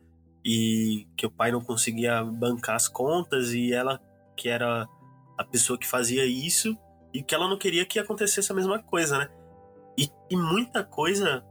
[0.45, 4.01] E que o pai não conseguia bancar as contas e ela
[4.37, 4.87] que era
[5.37, 6.77] a pessoa que fazia isso
[7.13, 9.29] e que ela não queria que acontecesse a mesma coisa, né?
[9.97, 11.43] E, e muita coisa,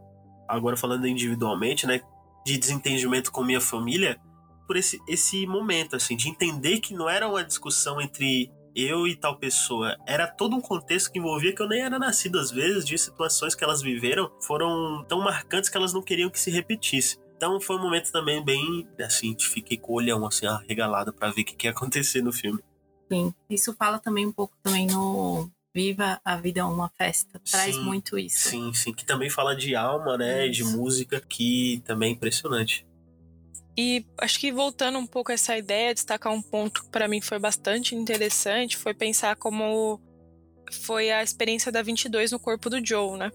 [0.49, 2.01] agora falando individualmente, né?
[2.43, 4.19] De desentendimento com minha família,
[4.67, 9.15] por esse, esse momento, assim, de entender que não era uma discussão entre eu e
[9.15, 9.97] tal pessoa.
[10.07, 13.55] Era todo um contexto que envolvia que eu nem era nascido às vezes, de situações
[13.55, 17.19] que elas viveram foram tão marcantes que elas não queriam que se repetisse.
[17.37, 21.43] Então foi um momento também bem, assim, fiquei com o olhão assim, arregalado para ver
[21.43, 22.61] o que, que ia acontecer no filme.
[23.11, 27.41] Sim, isso fala também um pouco também no Viva a Vida é uma Festa.
[27.51, 28.49] Traz sim, muito isso.
[28.49, 30.65] Sim, sim, que também fala de alma, né, isso.
[30.65, 32.87] de música, que também é impressionante.
[33.77, 37.21] E acho que voltando um pouco a essa ideia, destacar um ponto que para mim
[37.21, 40.01] foi bastante interessante, foi pensar como
[40.71, 43.33] foi a experiência da 22 no corpo do Joe, né?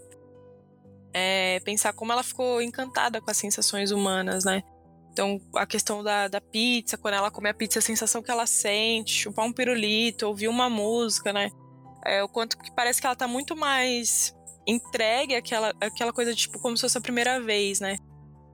[1.14, 4.64] É, pensar como ela ficou encantada com as sensações humanas, né?
[5.12, 8.46] Então, a questão da, da pizza, quando ela come a pizza, a sensação que ela
[8.46, 11.50] sente, chupar um pirulito, ouvir uma música, né?
[12.06, 14.34] É, o quanto que parece que ela tá muito mais
[14.66, 17.98] entregue àquela, àquela coisa, tipo, como se fosse a primeira vez, né?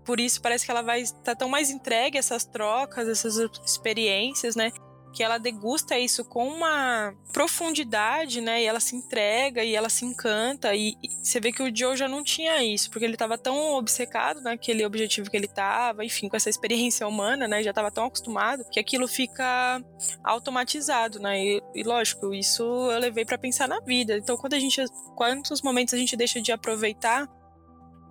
[0.05, 3.37] Por isso parece que ela vai estar tá tão mais entregue a essas trocas, essas
[3.65, 4.71] experiências, né?
[5.11, 8.61] Que ela degusta isso com uma profundidade, né?
[8.61, 10.75] E ela se entrega e ela se encanta.
[10.75, 14.41] E, você vê que o Joe já não tinha isso, porque ele estava tão obcecado
[14.41, 17.63] naquele objetivo que ele estava, enfim, com essa experiência humana, né?
[17.63, 19.81] Já estava tão acostumado que aquilo fica
[20.23, 21.43] automatizado, né?
[21.43, 24.17] E, e lógico, isso eu levei para pensar na vida.
[24.17, 24.83] Então, quando a gente,
[25.15, 27.27] quantos momentos a gente deixa de aproveitar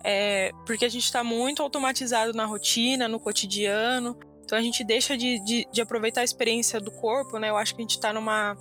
[0.03, 4.17] é, porque a gente está muito automatizado na rotina, no cotidiano.
[4.43, 7.49] Então a gente deixa de, de, de, aproveitar a experiência do corpo, né?
[7.49, 8.55] Eu acho que a gente está numa,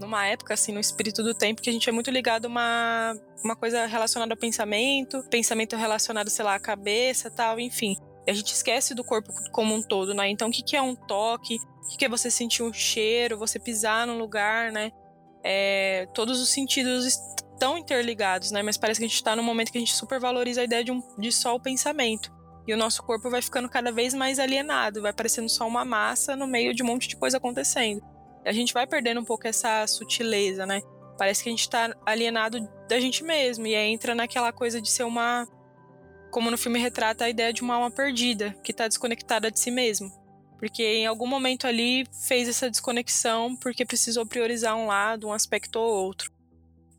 [0.00, 3.16] numa época, assim, no espírito do tempo, que a gente é muito ligado a uma,
[3.44, 7.96] uma coisa relacionada ao pensamento, pensamento relacionado, sei lá, à cabeça tal, enfim.
[8.28, 10.28] A gente esquece do corpo como um todo, né?
[10.28, 11.56] Então o que, que é um toque?
[11.56, 14.92] O que, que é você sentir um cheiro, você pisar num lugar, né?
[15.42, 17.18] É, todos os sentidos
[17.58, 18.62] tão interligados, né?
[18.62, 20.92] Mas parece que a gente está num momento que a gente supervaloriza a ideia de,
[20.92, 22.34] um, de só o pensamento.
[22.66, 26.34] E o nosso corpo vai ficando cada vez mais alienado, vai parecendo só uma massa
[26.34, 28.02] no meio de um monte de coisa acontecendo.
[28.44, 30.82] A gente vai perdendo um pouco essa sutileza, né?
[31.16, 33.66] Parece que a gente está alienado da gente mesmo.
[33.66, 35.46] E aí entra naquela coisa de ser uma.
[36.30, 39.70] Como no filme retrata a ideia de uma alma perdida, que está desconectada de si
[39.70, 40.10] mesmo.
[40.58, 45.78] Porque em algum momento ali fez essa desconexão porque precisou priorizar um lado, um aspecto
[45.78, 46.35] ou outro.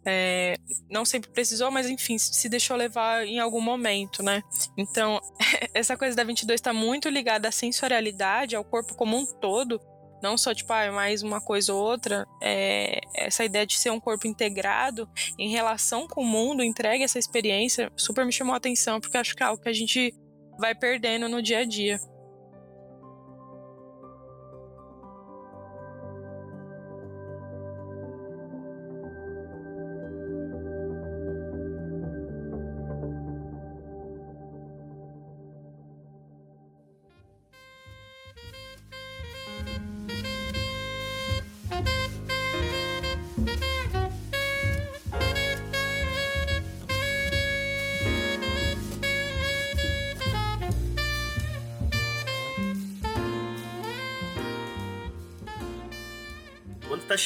[0.10, 0.56] É,
[0.90, 4.42] não sempre precisou, mas enfim, se deixou levar em algum momento, né?
[4.78, 5.20] Então,
[5.74, 9.82] essa coisa da 22 está muito ligada à sensorialidade, ao corpo como um todo,
[10.24, 14.00] não só tipo, ah, mais uma coisa ou outra, é, essa ideia de ser um
[14.00, 19.02] corpo integrado em relação com o mundo, entregue essa experiência, super me chamou a atenção,
[19.02, 20.14] porque acho que é algo que a gente
[20.58, 22.00] vai perdendo no dia a dia.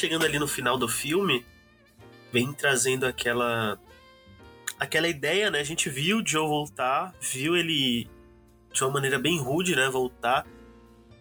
[0.02, 1.46] Chegando ali no final do filme,
[2.32, 3.78] vem trazendo aquela
[4.78, 5.60] aquela ideia, né?
[5.60, 8.08] A gente viu o Joe voltar, viu ele
[8.72, 10.44] de uma maneira bem rude, né, voltar.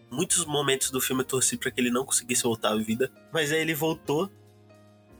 [0.09, 3.51] Muitos momentos do filme eu torci para que ele não conseguisse voltar à vida, mas
[3.51, 4.31] aí ele voltou,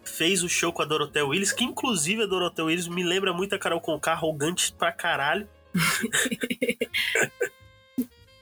[0.03, 3.53] fez o show com a Dorothea Willis, que inclusive a Dorothea Willis me lembra muito
[3.53, 5.47] a Carol Conká, arrogante pra caralho.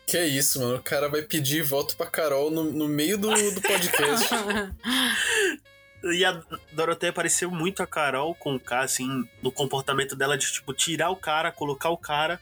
[0.10, 0.78] Que é isso, mano.
[0.78, 4.28] O cara vai pedir voto pra Carol no, no meio do, do podcast.
[6.03, 6.41] e a
[6.72, 11.12] Doroteia pareceu muito a Carol com o K, assim, no comportamento dela de, tipo, tirar
[11.12, 12.41] o cara, colocar o cara.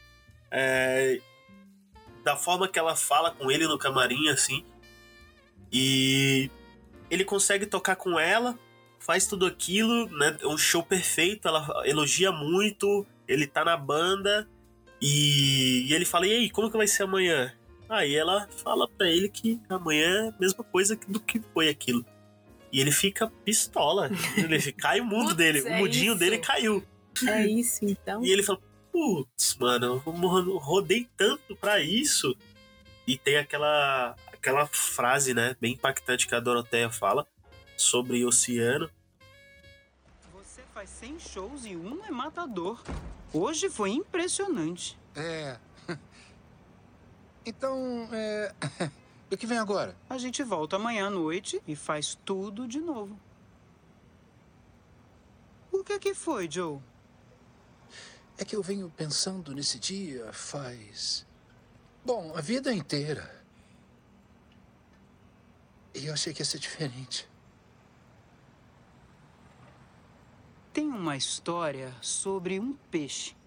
[0.50, 1.20] É,
[2.24, 4.64] da forma que ela fala com ele no camarim, assim.
[5.70, 6.50] E
[7.10, 8.58] ele consegue tocar com ela,
[8.98, 10.38] faz tudo aquilo, né?
[10.42, 14.48] Um show perfeito, ela elogia muito, ele tá na banda.
[15.02, 17.54] E, e ele fala: E aí, como que vai ser amanhã?
[17.88, 22.04] Aí ela fala para ele que amanhã é a mesma coisa do que foi aquilo.
[22.70, 24.10] E ele fica pistola.
[24.36, 25.66] ele cai o mundo Putz, dele.
[25.66, 26.18] É o mudinho isso.
[26.18, 26.84] dele caiu.
[27.26, 28.22] É isso, então.
[28.22, 28.60] E ele fala:
[28.92, 32.36] Putz, mano, eu rodei tanto pra isso.
[33.06, 37.26] E tem aquela, aquela frase, né, bem impactante que a Doroteia fala
[37.74, 38.90] sobre o oceano.
[40.34, 42.82] Você faz 100 shows e um é matador.
[43.32, 44.98] Hoje foi impressionante.
[45.16, 45.58] É,
[47.48, 48.54] então, é.
[49.32, 49.96] o que vem agora?
[50.08, 53.18] A gente volta amanhã à noite e faz tudo de novo.
[55.72, 56.78] O que é que foi, Joe?
[58.36, 61.26] É que eu venho pensando nesse dia faz.
[62.04, 63.34] Bom, a vida inteira.
[65.94, 67.28] E eu achei que ia ser diferente.
[70.72, 73.37] Tem uma história sobre um peixe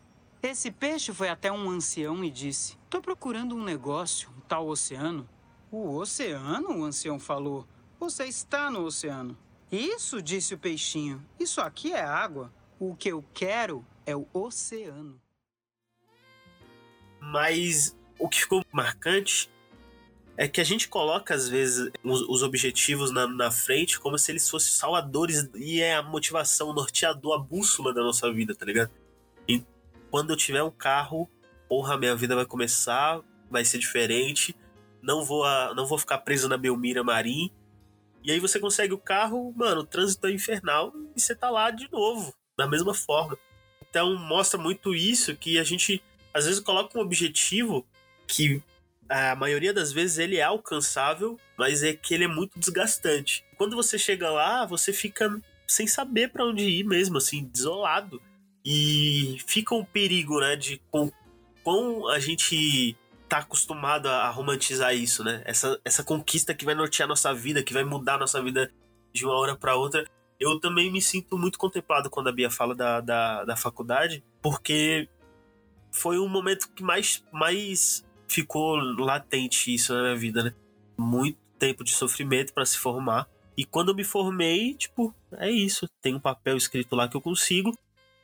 [0.44, 5.30] esse peixe foi até um ancião e disse: Tô procurando um negócio, um tal oceano.
[5.72, 6.80] O oceano?
[6.80, 7.68] O ancião falou.
[8.00, 9.38] Você está no oceano.
[9.72, 11.24] Isso, disse o peixinho.
[11.40, 12.52] Isso aqui é água.
[12.80, 15.22] O que eu quero é o oceano.
[17.20, 19.50] Mas o que ficou marcante
[20.36, 24.32] é que a gente coloca, às vezes, os, os objetivos na, na, frente como se
[24.32, 28.66] eles fossem salvadores e é a motivação, o norteador, a bússola da nossa vida, tá
[28.66, 28.90] ligado?
[30.12, 31.28] Quando eu tiver um carro,
[31.70, 34.54] porra, minha vida vai começar, vai ser diferente.
[35.02, 37.50] Não vou, não vou ficar preso na Belmira Marim.
[38.24, 41.72] E aí você consegue o carro, mano, o trânsito é infernal e você tá lá
[41.72, 43.38] de novo, da mesma forma.
[43.90, 46.04] Então mostra muito isso que a gente
[46.34, 47.86] às vezes coloca um objetivo
[48.28, 48.62] que
[49.10, 53.44] a maioria das vezes ele é alcançável, mas é que ele é muito desgastante.
[53.58, 58.22] Quando você chega lá, você fica sem saber para onde ir mesmo, assim, desolado.
[58.64, 61.12] E fica um perigo, né, de com,
[61.64, 62.96] quão a gente
[63.28, 65.42] tá acostumado a, romantizar isso, né?
[65.46, 68.72] Essa, essa conquista que vai nortear nossa vida, que vai mudar nossa vida
[69.14, 70.06] de uma hora para outra.
[70.40, 75.08] Eu também me sinto muito contemplado quando a Bia fala da, da, da faculdade, porque
[75.92, 80.54] foi um momento que mais, mais ficou latente isso na minha vida, né?
[80.98, 83.28] Muito tempo de sofrimento para se formar.
[83.56, 85.88] E quando eu me formei, tipo, é isso.
[86.02, 87.72] Tem um papel escrito lá que eu consigo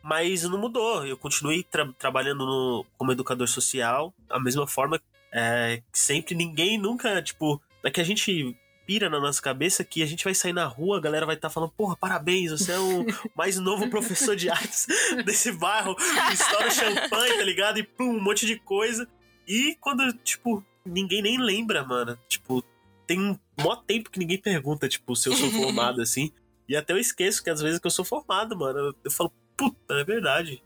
[0.08, 1.05] mas não mudou.
[1.05, 5.01] Eu continuei tra trabalhando no, como educador social, da mesma forma.
[5.34, 8.55] É, sempre ninguém nunca, tipo, é que a gente
[8.86, 11.49] pira na nossa cabeça que a gente vai sair na rua, a galera vai estar
[11.49, 13.05] tá falando, porra, parabéns, você é o
[13.36, 14.88] mais novo professor de artes
[15.26, 15.93] desse bairro,
[16.32, 17.78] estoura champanhe, tá ligado?
[17.78, 19.05] E pum, um monte de coisa.
[19.45, 22.18] E quando, tipo, ninguém nem lembra, mano.
[22.30, 22.64] Tipo,
[23.05, 26.32] tem um mó tempo que ninguém pergunta, tipo, se eu sou formado assim.
[26.70, 28.80] E até eu esqueço que às vezes que eu sou formado, mano.
[28.80, 30.64] Eu, eu falo, Puta, é verdade.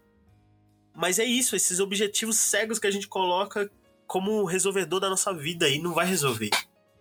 [0.93, 3.71] Mas é isso, esses objetivos cegos que a gente coloca
[4.05, 6.49] como resolvedor da nossa vida e não vai resolver.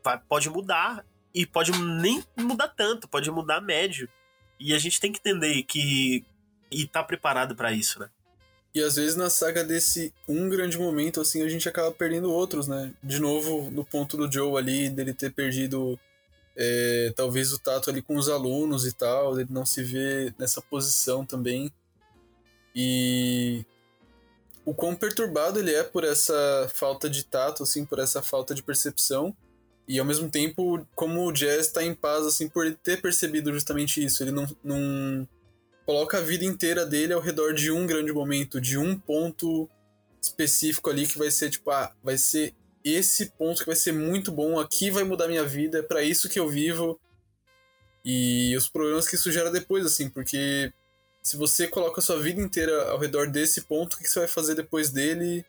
[0.02, 4.08] Vai, pode mudar e pode nem mudar tanto, pode mudar médio.
[4.58, 6.24] E a gente tem que entender que.
[6.70, 8.08] e tá preparado para isso, né?
[8.72, 12.68] E às vezes na saga desse um grande momento, assim, a gente acaba perdendo outros,
[12.68, 12.94] né?
[13.02, 15.98] De novo, no ponto do Joe ali, dele ter perdido
[16.56, 20.62] é, talvez o tato ali com os alunos e tal, ele não se vê nessa
[20.62, 21.72] posição também.
[22.74, 23.64] E
[24.64, 28.62] o quão perturbado ele é por essa falta de tato, assim, por essa falta de
[28.62, 29.34] percepção.
[29.88, 33.52] E ao mesmo tempo, como o Jazz está em paz, assim, por ele ter percebido
[33.52, 34.22] justamente isso.
[34.22, 35.28] Ele não, não
[35.84, 39.68] coloca a vida inteira dele ao redor de um grande momento, de um ponto
[40.22, 42.54] específico ali que vai ser tipo, ah, vai ser
[42.84, 46.28] esse ponto que vai ser muito bom, aqui vai mudar minha vida, é para isso
[46.28, 47.00] que eu vivo.
[48.04, 50.72] E os problemas que isso gera depois, assim, porque
[51.22, 54.28] se você coloca a sua vida inteira ao redor desse ponto, o que você vai
[54.28, 55.44] fazer depois dele?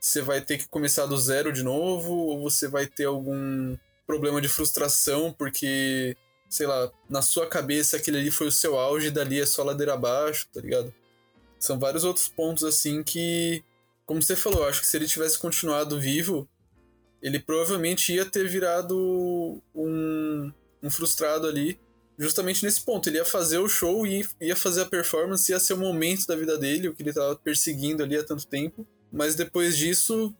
[0.00, 2.12] Você vai ter que começar do zero de novo?
[2.12, 6.16] Ou você vai ter algum problema de frustração porque
[6.54, 9.94] sei lá, na sua cabeça aquele ali foi o seu auge, dali é só ladeira
[9.94, 10.94] abaixo, tá ligado?
[11.58, 13.64] São vários outros pontos assim que,
[14.06, 16.48] como você falou, acho que se ele tivesse continuado vivo,
[17.20, 21.80] ele provavelmente ia ter virado um, um frustrado ali,
[22.18, 23.08] justamente nesse ponto.
[23.08, 26.36] Ele ia fazer o show e ia fazer a performance, ia ser o momento da
[26.36, 28.86] vida dele, o que ele tava perseguindo ali há tanto tempo.
[29.12, 30.34] Mas depois disso,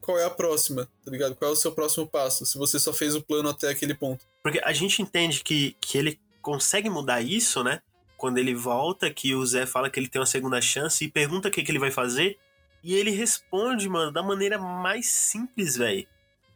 [0.00, 1.34] qual é a próxima, tá ligado?
[1.34, 4.24] Qual é o seu próximo passo, se você só fez o plano até aquele ponto.
[4.42, 7.82] Porque a gente entende que, que ele consegue mudar isso, né?
[8.16, 11.48] Quando ele volta, que o Zé fala que ele tem uma segunda chance e pergunta
[11.48, 12.38] o que, que ele vai fazer.
[12.82, 16.06] E ele responde, mano, da maneira mais simples, velho.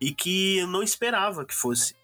[0.00, 1.94] E que eu não esperava que fosse.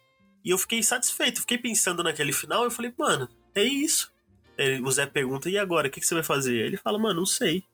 [0.45, 2.65] E eu fiquei satisfeito, fiquei pensando naquele final.
[2.65, 4.13] Eu falei, mano, é isso.
[4.57, 5.89] Ele, o Zé pergunta, e agora?
[5.89, 6.57] O que, que você vai fazer?
[6.57, 7.65] Ele fala, mano, não sei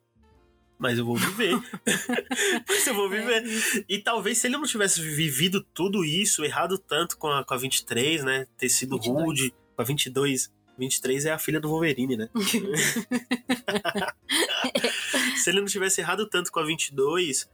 [0.79, 1.55] mas eu vou viver.
[2.69, 3.43] mas eu vou viver.
[3.43, 3.85] É.
[3.89, 7.57] E talvez se ele não tivesse vivido tudo isso, errado tanto com a, com a
[7.57, 8.47] 23, né?
[8.59, 9.25] Ter sido 22.
[9.25, 10.53] rude, com a 22.
[10.77, 12.29] 23 é a filha do Wolverine, né?
[15.37, 17.49] se ele não tivesse errado tanto com a 22,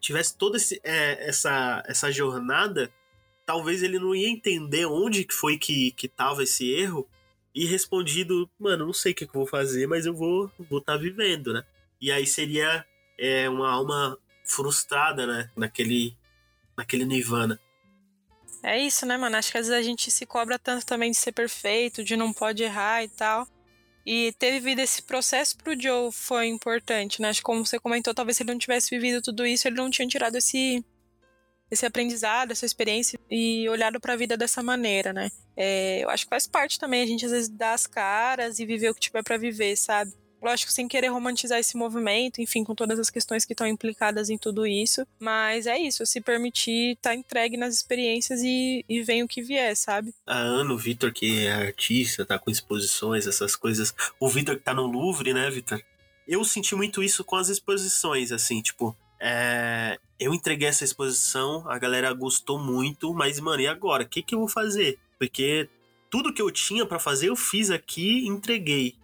[0.00, 2.90] tivesse toda esse, é, essa, essa jornada,
[3.44, 7.08] talvez ele não ia entender onde que foi que, que tava esse erro
[7.54, 10.64] e respondido, mano, não sei o que, que eu vou fazer, mas eu vou estar
[10.68, 11.64] vou tá vivendo, né?
[12.00, 12.84] E aí seria
[13.18, 15.50] é, uma alma frustrada, né?
[15.56, 16.16] Naquele,
[16.76, 17.60] naquele Nirvana.
[18.62, 19.36] É isso, né, mano?
[19.36, 22.32] Acho que às vezes a gente se cobra tanto também de ser perfeito, de não
[22.32, 23.46] pode errar e tal.
[24.04, 27.28] E ter vivido esse processo pro Joe foi importante, né?
[27.28, 29.90] Acho que como você comentou, talvez se ele não tivesse vivido tudo isso, ele não
[29.90, 30.84] tinha tirado esse,
[31.72, 35.30] esse aprendizado, essa experiência e olhado para a vida dessa maneira, né?
[35.56, 38.66] É, eu acho que faz parte também a gente às vezes dar as caras e
[38.66, 40.12] viver o que tiver para viver, sabe?
[40.42, 44.36] lógico, sem querer romantizar esse movimento, enfim, com todas as questões que estão implicadas em
[44.36, 45.06] tudo isso.
[45.20, 49.76] Mas é isso, se permitir tá entregue nas experiências e, e vem o que vier,
[49.76, 50.12] sabe?
[50.26, 53.94] A Ana, o Vitor, que é artista, tá com exposições, essas coisas.
[54.18, 55.80] O Vitor que tá no Louvre, né, Vitor?
[56.26, 58.96] Eu senti muito isso com as exposições, assim, tipo.
[59.24, 64.02] É, eu entreguei essa exposição, a galera gostou muito, mas, mano, e agora?
[64.02, 64.98] O que, que eu vou fazer?
[65.16, 65.68] Porque
[66.10, 68.96] tudo que eu tinha para fazer eu fiz aqui entreguei.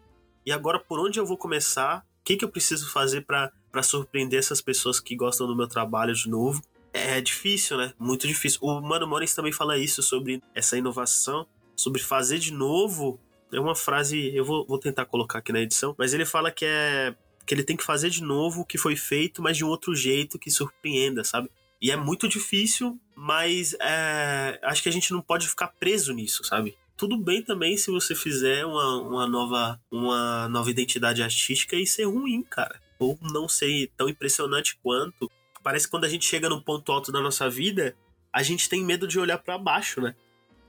[0.45, 2.05] E agora, por onde eu vou começar?
[2.21, 3.53] O que, que eu preciso fazer para
[3.83, 6.61] surpreender essas pessoas que gostam do meu trabalho de novo?
[6.93, 7.95] É difícil, né?
[7.97, 8.59] Muito difícil.
[8.61, 11.47] O Mano Morris também fala isso sobre essa inovação,
[11.77, 13.21] sobre fazer de novo.
[13.53, 16.65] É uma frase, eu vou, vou tentar colocar aqui na edição, mas ele fala que
[16.65, 17.15] é
[17.49, 19.95] que ele tem que fazer de novo o que foi feito, mas de um outro
[19.95, 21.51] jeito que surpreenda, sabe?
[21.81, 26.45] E é muito difícil, mas é, acho que a gente não pode ficar preso nisso,
[26.45, 26.77] sabe?
[26.99, 32.07] tudo bem também se você fizer uma, uma, nova, uma nova identidade artística e ser
[32.07, 32.81] ruim, cara.
[32.99, 35.31] Ou não ser tão impressionante quanto.
[35.63, 37.97] Parece que quando a gente chega no ponto alto da nossa vida,
[38.33, 40.17] a gente tem medo de olhar para baixo, né?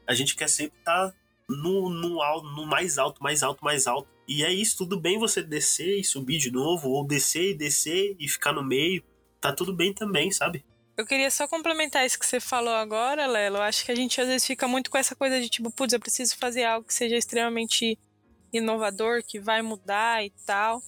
[0.05, 1.15] A gente quer sempre estar tá
[1.49, 2.19] no, no,
[2.55, 4.07] no mais alto, mais alto, mais alto.
[4.29, 8.15] E é isso, tudo bem você descer e subir de novo, ou descer e descer
[8.19, 9.03] e ficar no meio.
[9.41, 10.63] Tá tudo bem também, sabe?
[10.95, 13.57] Eu queria só complementar isso que você falou agora, Lelo.
[13.57, 15.93] Eu acho que a gente às vezes fica muito com essa coisa de tipo, putz,
[15.93, 17.97] eu preciso fazer algo que seja extremamente
[18.53, 20.79] inovador, que vai mudar e tal.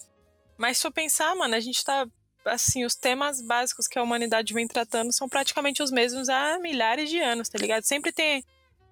[0.55, 2.07] Mas se eu pensar, mano, a gente tá.
[2.45, 7.09] Assim, os temas básicos que a humanidade vem tratando são praticamente os mesmos há milhares
[7.09, 7.83] de anos, tá ligado?
[7.85, 8.43] Sempre tem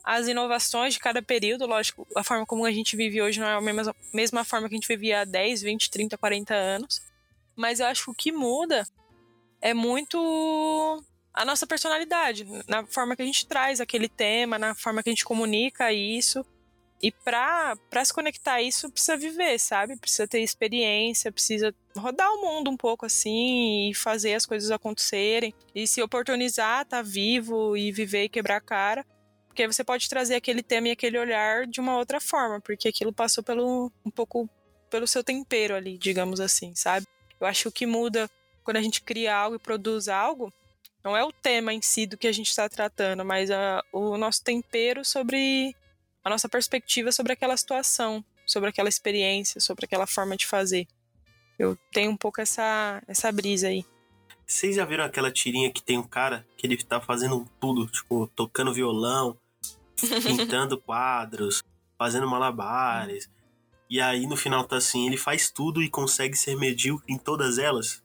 [0.03, 3.53] as inovações de cada período, lógico, a forma como a gente vive hoje não é
[3.53, 7.01] a mesma, mesma forma que a gente vivia há 10, 20, 30, 40 anos.
[7.55, 8.87] Mas eu acho que o que muda
[9.61, 15.03] é muito a nossa personalidade, na forma que a gente traz aquele tema, na forma
[15.03, 16.45] que a gente comunica isso.
[17.01, 19.95] E pra se conectar a isso, precisa viver, sabe?
[19.95, 25.53] Precisa ter experiência, precisa rodar o mundo um pouco assim e fazer as coisas acontecerem.
[25.73, 29.05] E se oportunizar, tá vivo e viver e quebrar a cara.
[29.59, 33.11] Porque você pode trazer aquele tema e aquele olhar de uma outra forma, porque aquilo
[33.11, 34.49] passou pelo um pouco
[34.89, 37.05] pelo seu tempero ali, digamos assim, sabe?
[37.41, 38.29] Eu acho que o que muda
[38.63, 40.49] quando a gente cria algo e produz algo
[41.03, 44.17] não é o tema em si do que a gente está tratando, mas a, o
[44.17, 45.75] nosso tempero sobre
[46.23, 50.87] a nossa perspectiva sobre aquela situação, sobre aquela experiência, sobre aquela forma de fazer.
[51.59, 53.83] Eu tenho um pouco essa, essa brisa aí.
[54.47, 58.25] Vocês já viram aquela tirinha que tem um cara que ele tá fazendo tudo, tipo,
[58.27, 59.37] tocando violão,
[60.01, 61.63] pintando quadros,
[61.97, 63.29] fazendo malabares.
[63.89, 67.57] E aí no final tá assim, ele faz tudo e consegue ser medíocre em todas
[67.57, 68.03] elas.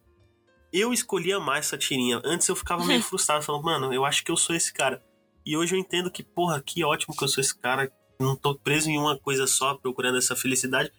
[0.73, 2.21] Eu escolhia mais essa tirinha.
[2.25, 5.03] Antes eu ficava meio frustrado, falando, mano, eu acho que eu sou esse cara.
[5.47, 7.93] E hoje eu entendo que, porra, que ótimo que eu sou esse cara.
[8.19, 10.91] Não tô preso em uma coisa só, procurando essa felicidade.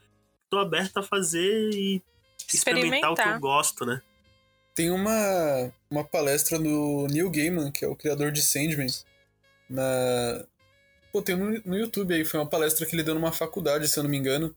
[0.49, 2.01] Tô aberto a fazer e
[2.53, 4.01] experimentar, o que eu gosto, né?
[4.75, 8.87] Tem uma, uma palestra do Neil Gaiman, que é o criador de Sandman,
[9.69, 10.45] na...
[11.15, 13.97] Pô, tem no, no YouTube aí, foi uma palestra que ele deu numa faculdade, se
[13.97, 14.53] eu não me engano,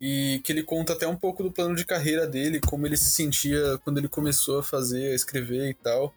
[0.00, 3.10] e que ele conta até um pouco do plano de carreira dele, como ele se
[3.10, 6.12] sentia quando ele começou a fazer, a escrever e tal.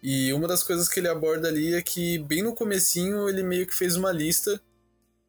[0.00, 3.66] E uma das coisas que ele aborda ali é que bem no comecinho ele meio
[3.66, 4.60] que fez uma lista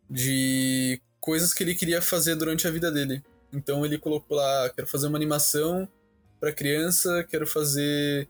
[0.08, 3.24] de coisas que ele queria fazer durante a vida dele.
[3.52, 5.90] Então ele colocou lá, quero fazer uma animação
[6.40, 8.30] para criança, quero fazer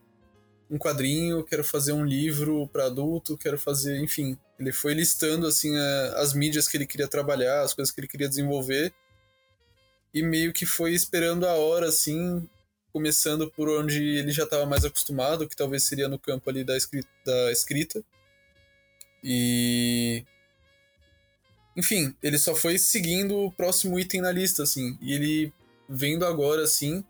[0.70, 5.76] um quadrinho, quero fazer um livro para adulto, quero fazer, enfim, ele foi listando assim
[5.76, 8.92] a, as mídias que ele queria trabalhar, as coisas que ele queria desenvolver.
[10.12, 12.48] E meio que foi esperando a hora assim,
[12.92, 16.76] começando por onde ele já estava mais acostumado, que talvez seria no campo ali da
[16.76, 18.02] escrita, da escrita.
[19.22, 20.24] E
[21.76, 25.52] enfim, ele só foi seguindo o próximo item na lista assim, e ele
[25.88, 27.04] vendo agora assim,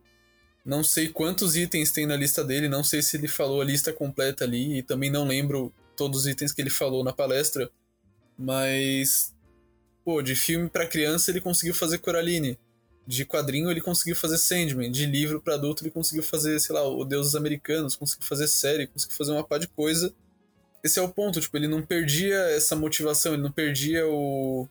[0.68, 3.90] não sei quantos itens tem na lista dele, não sei se ele falou a lista
[3.90, 7.70] completa ali, e também não lembro todos os itens que ele falou na palestra,
[8.38, 9.34] mas
[10.04, 12.58] pô, de filme para criança ele conseguiu fazer Coraline
[13.06, 16.86] de quadrinho ele conseguiu fazer Sandman, de livro para adulto ele conseguiu fazer, sei lá,
[16.86, 20.14] O Deuses Americanos, conseguiu fazer série, conseguiu fazer uma par de coisa.
[20.84, 24.68] Esse é o ponto, tipo, ele não perdia essa motivação, ele não perdia o,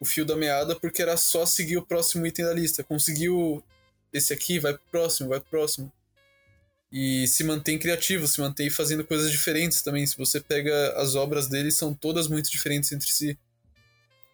[0.00, 2.82] o fio da meada porque era só seguir o próximo item da lista.
[2.82, 3.62] Conseguiu
[4.12, 5.92] esse aqui, vai pro próximo, vai pro próximo.
[6.90, 10.06] E se mantém criativo, se mantém fazendo coisas diferentes também.
[10.06, 13.38] Se você pega as obras dele, são todas muito diferentes entre si.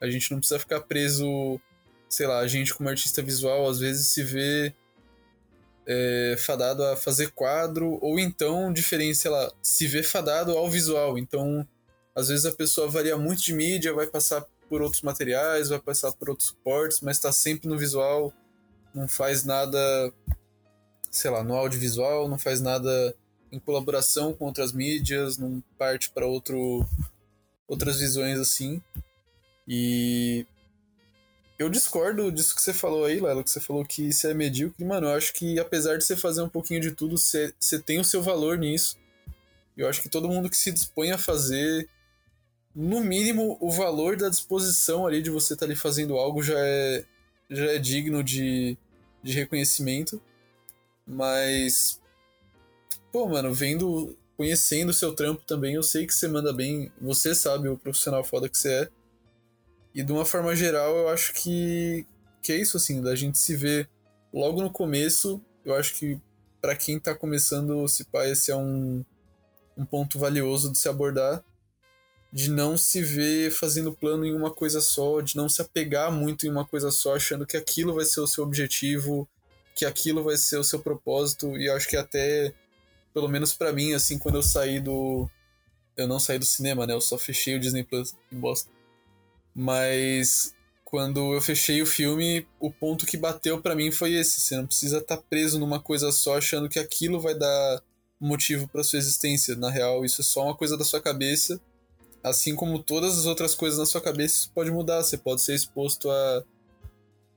[0.00, 1.60] A gente não precisa ficar preso
[2.14, 4.72] sei lá, a gente como artista visual às vezes se vê
[5.86, 11.18] é, fadado a fazer quadro, ou então, diferente, sei lá, se vê fadado ao visual.
[11.18, 11.66] Então,
[12.14, 16.12] às vezes a pessoa varia muito de mídia, vai passar por outros materiais, vai passar
[16.12, 18.32] por outros suportes, mas está sempre no visual,
[18.95, 19.78] não faz nada,
[21.11, 23.14] sei lá, no audiovisual, não faz nada
[23.51, 26.86] em colaboração com outras mídias, não parte para outro
[27.66, 28.80] outras visões assim.
[29.66, 30.47] E
[31.59, 34.84] eu discordo disso que você falou aí, Lelo, que você falou que isso é medíocre.
[34.84, 37.99] Mano, eu acho que apesar de você fazer um pouquinho de tudo, você, você tem
[37.99, 38.99] o seu valor nisso.
[39.76, 41.88] Eu acho que todo mundo que se dispõe a fazer,
[42.74, 46.59] no mínimo, o valor da disposição ali de você estar tá ali fazendo algo já
[46.59, 47.05] é,
[47.51, 48.76] já é digno de,
[49.24, 50.20] de reconhecimento.
[51.06, 52.00] Mas,
[53.10, 57.34] pô, mano, vendo, conhecendo o seu trampo também, eu sei que você manda bem, você
[57.34, 58.88] sabe o profissional foda que você é.
[59.94, 62.06] E de uma forma geral, eu acho que,
[62.42, 63.88] que é isso, assim, da gente se ver
[64.32, 65.40] logo no começo.
[65.64, 66.20] Eu acho que
[66.60, 69.04] para quem tá começando, se pá, esse é um,
[69.76, 71.42] um ponto valioso de se abordar.
[72.35, 76.47] De não se ver fazendo plano em uma coisa só, de não se apegar muito
[76.47, 79.28] em uma coisa só, achando que aquilo vai ser o seu objetivo,
[79.74, 81.57] que aquilo vai ser o seu propósito.
[81.57, 82.53] E acho que até,
[83.12, 85.30] pelo menos para mim, assim, quando eu saí do.
[85.97, 86.95] Eu não saí do cinema, né?
[86.95, 88.68] Eu só fechei o Disney Plus em bosta.
[89.55, 90.53] Mas
[90.85, 94.41] quando eu fechei o filme, o ponto que bateu para mim foi esse.
[94.41, 97.82] Você não precisa estar tá preso numa coisa só achando que aquilo vai dar
[98.20, 99.55] motivo para sua existência.
[99.57, 101.61] Na real, isso é só uma coisa da sua cabeça.
[102.24, 105.02] Assim como todas as outras coisas na sua cabeça, isso pode mudar.
[105.02, 106.42] Você pode ser exposto a,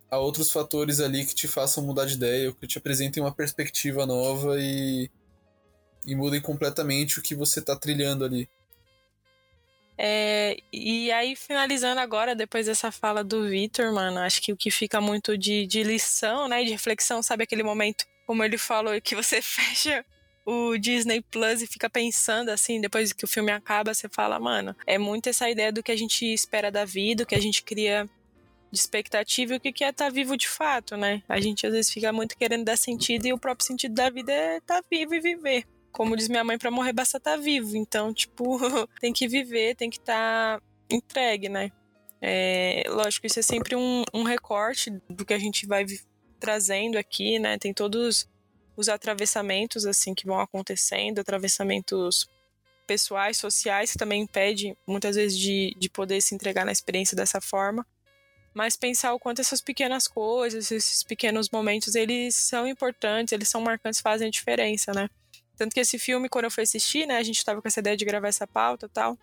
[0.10, 3.34] a outros fatores ali que te façam mudar de ideia, ou que te apresentem uma
[3.34, 5.12] perspectiva nova e,
[6.06, 8.48] e mudem completamente o que você está trilhando ali.
[9.98, 14.72] É, e aí, finalizando agora, depois dessa fala do Vitor, mano, acho que o que
[14.72, 19.16] fica muito de, de lição, né, de reflexão, sabe aquele momento, como ele falou, que
[19.16, 20.06] você fecha
[20.48, 24.74] o Disney Plus e fica pensando assim, depois que o filme acaba, você fala, mano,
[24.86, 27.62] é muito essa ideia do que a gente espera da vida, o que a gente
[27.62, 28.10] cria
[28.72, 31.22] de expectativa e o que é estar tá vivo de fato, né?
[31.28, 34.32] A gente às vezes fica muito querendo dar sentido e o próprio sentido da vida
[34.32, 35.66] é estar tá vivo e viver.
[35.92, 37.76] como diz minha mãe, para morrer basta estar tá vivo.
[37.76, 38.58] Então, tipo,
[39.02, 41.74] tem que viver, tem que estar entregue, né?
[42.22, 45.86] É, lógico, isso é sempre um, um recorte do que a gente vai
[46.40, 47.58] trazendo aqui, né?
[47.58, 48.30] Tem todos
[48.78, 52.30] os atravessamentos, assim, que vão acontecendo, atravessamentos
[52.86, 57.42] pessoais, sociais, que também impede muitas vezes de, de poder se entregar na experiência dessa
[57.42, 57.86] forma.
[58.54, 63.60] Mas pensar o quanto essas pequenas coisas, esses pequenos momentos, eles são importantes, eles são
[63.60, 65.10] marcantes, fazem a diferença, né?
[65.58, 67.98] Tanto que esse filme, quando eu fui assistir, né, a gente tava com essa ideia
[67.98, 69.18] de gravar essa pauta e tal.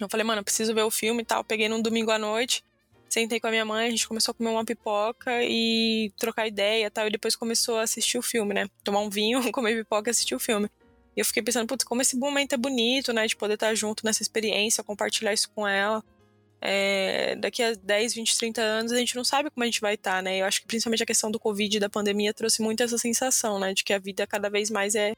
[0.00, 1.44] Eu falei, mano, preciso ver o filme e tal.
[1.44, 2.64] Peguei num domingo à noite,
[3.12, 6.86] sentei com a minha mãe, a gente começou a comer uma pipoca e trocar ideia
[6.86, 7.06] e tal.
[7.06, 8.68] E depois começou a assistir o filme, né?
[8.82, 10.68] Tomar um vinho, comer pipoca e assistir o filme.
[11.14, 13.26] E eu fiquei pensando, putz, como esse momento é bonito, né?
[13.26, 16.02] De poder estar junto nessa experiência, compartilhar isso com ela.
[16.64, 19.94] É, daqui a 10, 20, 30 anos a gente não sabe como a gente vai
[19.94, 20.38] estar, né?
[20.38, 23.58] Eu acho que principalmente a questão do Covid e da pandemia trouxe muito essa sensação,
[23.58, 23.74] né?
[23.74, 25.12] De que a vida cada vez mais é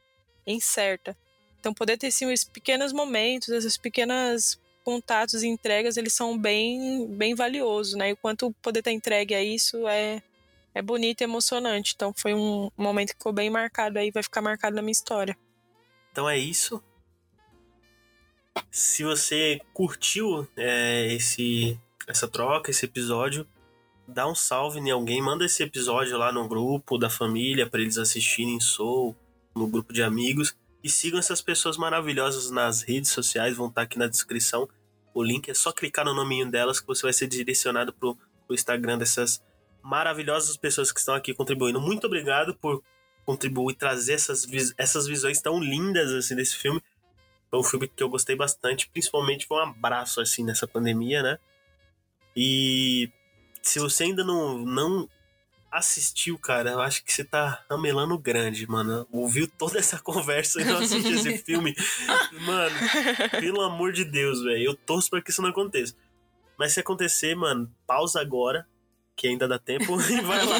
[0.45, 1.15] incerta.
[1.59, 7.07] Então poder ter assim, esses pequenos momentos, esses pequenos contatos e entregas, eles são bem,
[7.07, 8.11] bem valiosos, né?
[8.11, 10.21] E o quanto poder estar entregue a isso é,
[10.75, 11.93] é bonito e emocionante.
[11.95, 15.35] Então foi um momento que ficou bem marcado aí, vai ficar marcado na minha história.
[16.11, 16.81] Então é isso.
[18.71, 21.77] Se você curtiu é, esse
[22.07, 23.47] essa troca, esse episódio,
[24.07, 27.97] dá um salve em alguém, manda esse episódio lá no grupo da família para eles
[27.97, 29.15] assistirem Soul,
[29.55, 30.55] no grupo de amigos.
[30.85, 34.69] E sigam essas pessoas maravilhosas nas redes sociais, vão estar aqui na descrição.
[35.15, 38.15] O link é só clicar no nominho delas que você vai ser direcionado pro,
[38.45, 39.43] pro Instagram dessas
[39.81, 41.81] maravilhosas pessoas que estão aqui contribuindo.
[41.81, 42.83] Muito obrigado por
[43.25, 44.45] contribuir e trazer essas,
[44.77, 46.79] essas visões tão lindas assim desse filme.
[47.49, 51.39] Foi um filme que eu gostei bastante, principalmente foi um abraço assim nessa pandemia, né?
[52.37, 53.09] E
[53.59, 55.09] se você ainda não, não
[55.77, 59.07] assistiu, cara, eu acho que você tá ramelando grande, mano.
[59.11, 61.75] Ouviu toda essa conversa e não assistiu esse filme.
[62.41, 62.75] Mano,
[63.39, 64.63] pelo amor de Deus, velho.
[64.63, 65.93] Eu torço pra que isso não aconteça.
[66.57, 68.65] Mas se acontecer, mano, pausa agora,
[69.15, 70.57] que ainda dá tempo, e vai lá.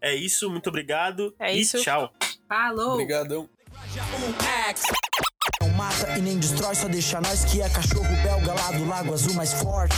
[0.00, 1.34] É isso, muito obrigado.
[1.38, 1.80] É e isso.
[1.82, 2.12] tchau.
[2.48, 2.94] Falou.
[2.94, 3.48] Obrigadão.
[5.60, 9.12] Não mata e nem destrói, só deixa nós que é cachorro belga lá do Lago
[9.12, 9.96] Azul mais forte.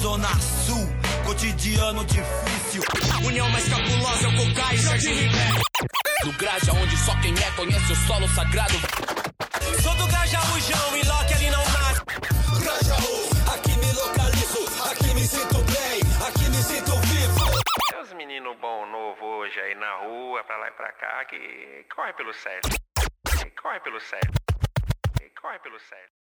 [0.00, 0.86] Zona Sul,
[1.24, 2.82] cotidiano difícil.
[3.24, 5.60] União mais cabulosa é o Cocai, Jardim Ribeiro.
[6.22, 8.74] Do Graja, onde só quem é conhece o solo sagrado.
[9.82, 12.02] Sou do Grajaújão e Loki ali não nasce.
[12.60, 17.62] Grajaú, aqui me localizo, aqui me sinto bem, aqui me sinto vivo.
[17.90, 21.86] Tem uns meninos bom novo hoje aí na rua, pra lá e pra cá, que
[21.94, 22.68] corre pelo certo.
[23.38, 24.32] Que corre pelo certo.
[25.18, 26.16] Que corre pelo certo.